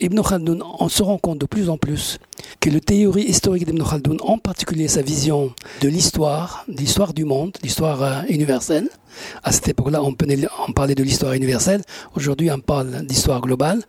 Ibn 0.00 0.22
Khaldun, 0.22 0.60
on 0.78 0.88
se 0.88 1.02
rend 1.02 1.18
compte 1.18 1.38
de 1.38 1.46
plus 1.46 1.68
en 1.68 1.76
plus 1.76 2.20
que 2.60 2.70
la 2.70 2.78
théorie 2.78 3.24
historique 3.24 3.66
d'Ibn 3.66 3.82
Khaldun, 3.82 4.18
en 4.20 4.38
particulier 4.38 4.86
sa 4.86 5.02
vision 5.02 5.52
de 5.80 5.88
l'histoire, 5.88 6.64
de 6.68 6.76
l'histoire 6.76 7.12
du 7.12 7.24
monde, 7.24 7.56
l'histoire 7.64 8.00
euh, 8.04 8.22
universelle, 8.28 8.88
à 9.42 9.50
cette 9.50 9.66
époque-là, 9.66 10.00
on, 10.04 10.14
on 10.68 10.72
parlait 10.72 10.94
de 10.94 11.02
l'histoire 11.02 11.32
universelle, 11.32 11.82
aujourd'hui 12.14 12.48
on 12.52 12.60
parle 12.60 13.04
d'histoire 13.06 13.40
globale, 13.40 13.82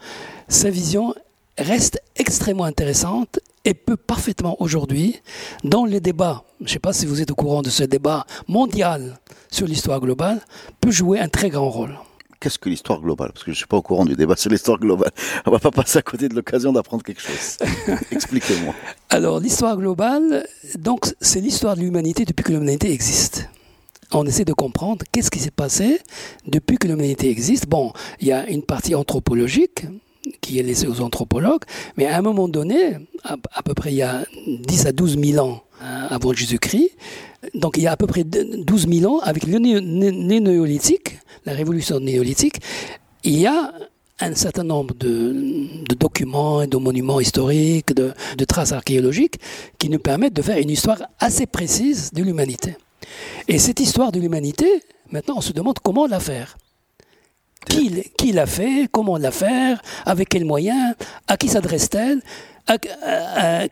sa 0.47 0.71
vision 0.71 1.13
reste 1.59 2.01
extrêmement 2.15 2.63
intéressante 2.63 3.39
et 3.63 3.75
peut 3.75 3.97
parfaitement 3.97 4.59
aujourd'hui, 4.59 5.21
dans 5.63 5.85
les 5.85 5.99
débats, 5.99 6.43
je 6.59 6.63
ne 6.63 6.69
sais 6.69 6.79
pas 6.79 6.91
si 6.91 7.05
vous 7.05 7.21
êtes 7.21 7.29
au 7.29 7.35
courant 7.35 7.61
de 7.61 7.69
ce 7.69 7.83
débat 7.83 8.25
mondial 8.47 9.19
sur 9.51 9.67
l'histoire 9.67 9.99
globale, 9.99 10.41
peut 10.81 10.89
jouer 10.89 11.19
un 11.19 11.29
très 11.29 11.51
grand 11.51 11.69
rôle 11.69 11.95
qu'est-ce 12.39 12.59
que 12.59 12.69
l'histoire 12.69 13.01
globale? 13.01 13.31
Parce 13.31 13.43
que 13.43 13.51
je 13.51 13.55
ne 13.55 13.57
suis 13.57 13.67
pas 13.67 13.77
au 13.77 13.81
courant 13.81 14.05
du 14.05 14.15
débat 14.15 14.35
sur 14.35 14.49
l'histoire 14.49 14.79
globale. 14.79 15.11
On 15.45 15.51
ne 15.51 15.55
va 15.55 15.59
pas 15.59 15.71
passer 15.71 15.99
à 15.99 16.01
côté 16.01 16.29
de 16.29 16.35
l'occasion 16.35 16.71
d'apprendre 16.71 17.03
quelque 17.03 17.21
chose. 17.21 17.57
Expliquez-moi. 18.11 18.73
Alors, 19.09 19.39
l'histoire 19.39 19.77
globale, 19.77 20.45
donc, 20.77 21.13
c'est 21.21 21.41
l'histoire 21.41 21.75
de 21.75 21.81
l'humanité 21.81 22.25
depuis 22.25 22.43
que 22.43 22.51
l'humanité 22.51 22.91
existe. 22.91 23.49
On 24.11 24.25
essaie 24.25 24.45
de 24.45 24.53
comprendre 24.53 25.05
qu'est-ce 25.11 25.29
qui 25.29 25.39
s'est 25.39 25.51
passé 25.51 25.99
depuis 26.47 26.77
que 26.77 26.87
l'humanité 26.87 27.29
existe. 27.29 27.67
Bon, 27.67 27.93
il 28.19 28.27
y 28.27 28.31
a 28.31 28.47
une 28.49 28.63
partie 28.63 28.95
anthropologique 28.95 29.85
qui 30.41 30.59
est 30.59 30.63
laissée 30.63 30.87
aux 30.87 31.01
anthropologues, 31.01 31.63
mais 31.95 32.07
à 32.07 32.17
un 32.17 32.21
moment 32.21 32.47
donné, 32.47 32.97
à, 33.23 33.63
peu 33.63 33.73
près 33.73 33.91
il 33.91 33.97
y 33.97 34.01
a 34.01 34.25
10 34.47 34.87
à 34.87 34.91
12 34.91 35.19
000 35.19 35.45
ans 35.45 35.63
hein, 35.81 36.07
avant 36.09 36.33
Jésus-Christ, 36.33 36.89
donc 37.53 37.77
il 37.77 37.83
y 37.83 37.87
a 37.87 37.91
à 37.91 37.97
peu 37.97 38.07
près 38.07 38.23
12 38.23 38.87
000 38.87 39.13
ans, 39.13 39.19
avec 39.19 39.45
le 39.45 39.59
néolithique, 39.59 41.19
la 41.45 41.53
révolution 41.53 41.99
néolithique, 41.99 42.59
il 43.23 43.39
y 43.39 43.47
a 43.47 43.73
un 44.21 44.35
certain 44.35 44.63
nombre 44.63 44.93
de, 44.95 45.33
documents 45.95 46.61
et 46.61 46.67
de 46.67 46.77
monuments 46.77 47.19
historiques, 47.19 47.93
de, 47.93 48.13
traces 48.45 48.73
archéologiques, 48.73 49.39
qui 49.77 49.89
nous 49.89 49.99
permettent 49.99 50.33
de 50.33 50.41
faire 50.41 50.57
une 50.57 50.69
histoire 50.69 51.01
assez 51.19 51.45
précise 51.45 52.11
de 52.11 52.23
l'humanité. 52.23 52.75
Et 53.47 53.59
cette 53.59 53.79
histoire 53.79 54.11
de 54.11 54.19
l'humanité, 54.19 54.83
maintenant 55.11 55.35
on 55.37 55.41
se 55.41 55.53
demande 55.53 55.79
comment 55.79 56.07
la 56.07 56.19
faire. 56.19 56.57
Qui, 57.67 58.03
qui 58.17 58.31
l'a 58.31 58.45
fait, 58.45 58.87
comment 58.91 59.17
la 59.17 59.31
faire, 59.31 59.81
avec 60.05 60.29
quels 60.29 60.45
moyens, 60.45 60.95
à 61.27 61.37
qui 61.37 61.49
s'adresse-t-elle? 61.49 62.21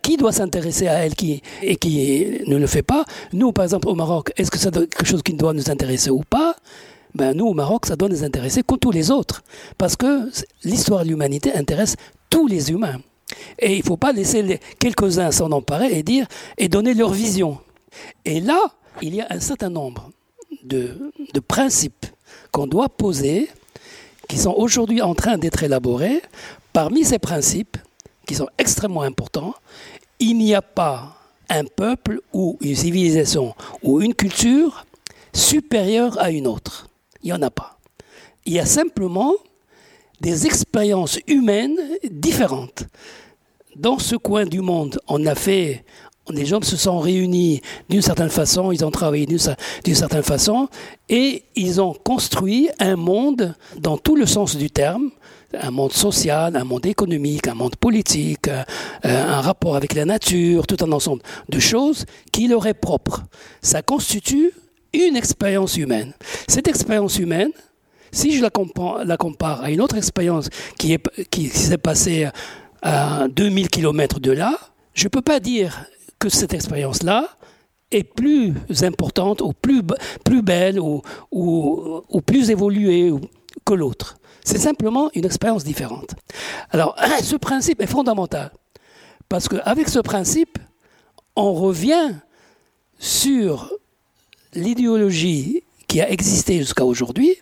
Qui 0.02 0.18
doit 0.18 0.32
s'intéresser 0.32 0.88
à 0.88 1.06
elle 1.06 1.14
et 1.62 1.76
qui 1.76 2.42
ne 2.48 2.58
le 2.58 2.68
fait 2.68 2.84
pas? 2.84 3.06
Nous, 3.34 3.52
par 3.52 3.64
exemple, 3.66 3.88
au 3.88 3.96
Maroc, 3.96 4.32
est-ce 4.38 4.52
que 4.52 4.58
c'est 4.58 4.72
quelque 4.72 5.06
chose 5.06 5.24
qui 5.24 5.34
doit 5.34 5.54
nous 5.54 5.70
intéresser 5.70 6.10
ou 6.10 6.24
pas? 6.30 6.56
Ben, 7.16 7.36
Nous, 7.36 7.46
au 7.48 7.54
Maroc, 7.54 7.86
ça 7.86 7.96
doit 7.96 8.10
nous 8.10 8.24
intéresser 8.24 8.64
comme 8.64 8.80
tous 8.80 8.92
les 8.92 9.12
autres. 9.12 9.44
Parce 9.78 9.96
que 9.96 10.30
l'histoire 10.64 11.04
de 11.04 11.10
l'humanité 11.10 11.54
intéresse 11.54 11.96
tous 12.30 12.48
les 12.48 12.72
humains. 12.72 13.00
Et 13.60 13.74
il 13.74 13.80
ne 13.80 13.84
faut 13.84 13.98
pas 13.98 14.12
laisser 14.14 14.60
quelques-uns 14.80 15.32
s'en 15.32 15.52
emparer 15.52 15.98
et 15.98 16.04
dire 16.04 16.28
et 16.58 16.70
donner 16.70 16.94
leur 16.94 17.12
vision. 17.12 17.58
Et 18.24 18.40
là, 18.40 18.60
il 19.02 19.16
y 19.16 19.22
a 19.22 19.28
un 19.30 19.40
certain 19.40 19.70
nombre 19.70 20.12
de, 20.64 21.12
de 21.34 21.40
principes 21.40 22.06
qu'on 22.52 22.68
doit 22.68 22.90
poser, 22.90 23.50
qui 24.28 24.38
sont 24.38 24.54
aujourd'hui 24.56 25.02
en 25.02 25.16
train 25.16 25.38
d'être 25.38 25.64
élaborés. 25.64 26.22
Parmi 26.74 27.04
ces 27.04 27.20
principes, 27.20 27.78
qui 28.28 28.36
sont 28.36 28.50
extrêmement 28.60 29.02
importants. 29.02 29.56
Il 30.20 30.38
n'y 30.38 30.54
a 30.54 30.62
pas 30.62 31.18
un 31.50 31.64
peuple 31.64 32.22
ou 32.34 32.58
une 32.62 32.76
civilisation 32.76 33.56
ou 33.82 34.02
une 34.02 34.14
culture 34.14 34.86
supérieure 35.34 36.20
à 36.20 36.30
une 36.30 36.46
autre. 36.46 36.90
Il 37.24 37.28
n'y 37.28 37.34
en 37.34 37.42
a 37.42 37.50
pas. 37.50 37.80
Il 38.46 38.54
y 38.54 38.60
a 38.60 38.66
simplement 38.66 39.34
des 40.22 40.46
expériences 40.46 41.20
humaines 41.28 41.80
différentes. 42.10 42.84
Dans 43.76 44.00
ce 44.00 44.16
coin 44.16 44.46
du 44.46 44.62
monde, 44.62 45.00
on 45.08 45.26
a 45.26 45.36
fait, 45.36 45.86
les 46.30 46.46
gens 46.46 46.62
se 46.62 46.78
sont 46.78 47.00
réunis 47.00 47.62
d'une 47.90 48.02
certaine 48.02 48.30
façon, 48.30 48.72
ils 48.72 48.86
ont 48.86 48.92
travaillé 48.92 49.26
d'une 49.26 49.96
certaine 49.96 50.24
façon, 50.24 50.68
et 51.10 51.44
ils 51.56 51.82
ont 51.82 51.94
construit 51.94 52.70
un 52.80 52.96
monde 52.96 53.56
dans 53.78 53.98
tout 53.98 54.16
le 54.16 54.26
sens 54.26 54.56
du 54.56 54.70
terme, 54.70 55.12
un 55.54 55.72
monde 55.72 55.94
social, 55.94 56.56
un 56.56 56.64
monde 56.64 56.86
économique, 56.86 57.48
un 57.48 57.54
monde 57.54 57.76
politique, 57.76 58.48
euh, 58.48 58.64
un 59.04 59.42
rapport 59.42 59.76
avec 59.76 59.94
la 59.94 60.06
nature, 60.06 60.68
tout 60.68 60.84
un 60.84 60.92
ensemble 60.92 61.22
de 61.50 61.60
choses 61.60 62.06
qui 62.32 62.48
leur 62.48 62.68
est 62.68 62.74
propre. 62.74 63.24
Ça 63.62 63.82
constitue 63.82 64.52
une 64.94 65.16
expérience 65.16 65.78
humaine. 65.78 66.14
Cette 66.48 66.68
expérience 66.68 67.18
humaine, 67.18 67.52
si 68.12 68.36
je 68.36 68.42
la 68.42 68.50
compare, 68.50 69.62
à 69.62 69.72
une 69.72 69.82
autre 69.82 69.98
expérience 69.98 70.50
qui, 70.78 70.98
qui 71.30 71.48
s'est 71.50 71.78
passée 71.78 72.28
à 72.82 73.28
2000 73.30 73.70
km 73.70 74.20
de 74.20 74.32
là, 74.32 74.58
je 74.94 75.06
ne 75.06 75.10
peux 75.10 75.22
pas 75.22 75.40
dire 75.40 75.86
que 76.20 76.30
cette 76.30 76.54
expérience-là 76.54 77.28
est 77.92 78.04
plus 78.04 78.54
importante 78.82 79.42
ou 79.42 79.54
plus, 79.54 79.82
belle 80.42 80.80
ou, 80.80 81.02
ou, 81.32 82.22
plus 82.26 82.50
évoluée 82.50 83.14
que 83.66 83.74
l'autre. 83.74 84.18
C'est 84.44 84.58
simplement 84.58 85.10
une 85.14 85.26
expérience 85.26 85.64
différente. 85.64 86.16
Alors, 86.72 86.96
ce 87.24 87.36
principe 87.36 87.82
est 87.82 87.88
fondamental. 87.88 88.52
Parce 89.30 89.48
qu'avec 89.50 89.90
ce 89.90 90.00
principe, 90.00 90.58
on 91.36 91.54
revient 91.54 92.14
sur 92.98 93.74
l'idéologie 94.54 95.64
qui 95.88 96.02
a 96.02 96.10
existé 96.10 96.58
jusqu'à 96.60 96.86
aujourd'hui, 96.86 97.36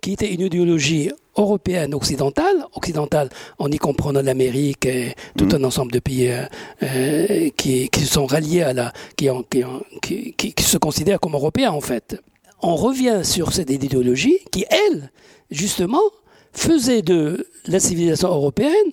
qui 0.00 0.12
était 0.12 0.32
une 0.32 0.42
idéologie 0.42 1.10
européenne 1.36 1.94
occidentale, 1.94 2.64
occidentale 2.74 3.28
en 3.58 3.70
y 3.70 3.78
comprenant 3.78 4.22
l'Amérique 4.22 4.86
et 4.86 5.14
tout 5.36 5.46
mm. 5.46 5.54
un 5.56 5.64
ensemble 5.64 5.92
de 5.92 5.98
pays 5.98 6.28
euh, 6.28 6.44
euh, 6.82 7.48
qui, 7.56 7.88
qui, 7.88 8.00
sont 8.06 8.26
ralliés 8.26 8.62
à 8.62 8.72
la, 8.72 8.92
qui, 9.16 9.28
qui, 10.02 10.34
qui, 10.34 10.54
qui, 10.54 10.62
se 10.62 10.78
considèrent 10.78 11.20
comme 11.20 11.34
européens 11.34 11.72
en 11.72 11.80
fait. 11.80 12.20
On 12.62 12.76
revient 12.76 13.20
sur 13.22 13.52
cette 13.52 13.70
idéologie 13.70 14.38
qui, 14.50 14.64
elle, 14.70 15.10
justement, 15.50 16.00
faisait 16.52 17.02
de 17.02 17.46
la 17.66 17.80
civilisation 17.80 18.28
européenne 18.28 18.90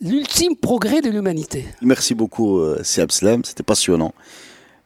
l'ultime 0.00 0.56
progrès 0.56 1.00
de 1.00 1.10
l'humanité. 1.10 1.64
Merci 1.82 2.14
beaucoup, 2.14 2.60
euh, 2.60 2.80
Siab 2.84 3.10
Slam, 3.10 3.44
c'était 3.44 3.64
passionnant. 3.64 4.14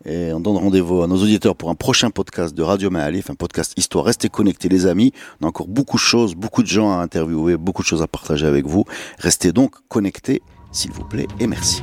Et 0.05 0.33
on 0.33 0.41
donne 0.41 0.57
rendez-vous 0.57 1.03
à 1.03 1.07
nos 1.07 1.17
auditeurs 1.17 1.55
pour 1.55 1.71
un 1.71 1.75
prochain 1.75 2.11
podcast 2.11 2.55
de 2.55 2.62
Radio 2.62 2.91
Maalif, 2.91 3.31
un 3.31 3.35
podcast 3.35 3.75
histoire. 3.77 4.05
Restez 4.05 4.29
connectés 4.29 4.69
les 4.69 4.87
amis, 4.87 5.12
on 5.41 5.47
a 5.47 5.49
encore 5.49 5.69
beaucoup 5.69 5.97
de 5.97 6.03
choses, 6.03 6.35
beaucoup 6.35 6.62
de 6.62 6.69
gens 6.69 6.91
à 6.93 7.03
interviewer, 7.03 7.57
beaucoup 7.57 7.83
de 7.83 7.87
choses 7.87 8.03
à 8.03 8.09
partager 8.09 8.47
avec 8.47 8.67
vous. 8.67 8.85
Restez 9.19 9.53
donc 9.53 9.75
connectés, 9.88 10.43
s'il 10.73 10.93
vous 10.93 11.05
plaît, 11.05 11.29
et 11.38 11.47
merci. 11.47 11.83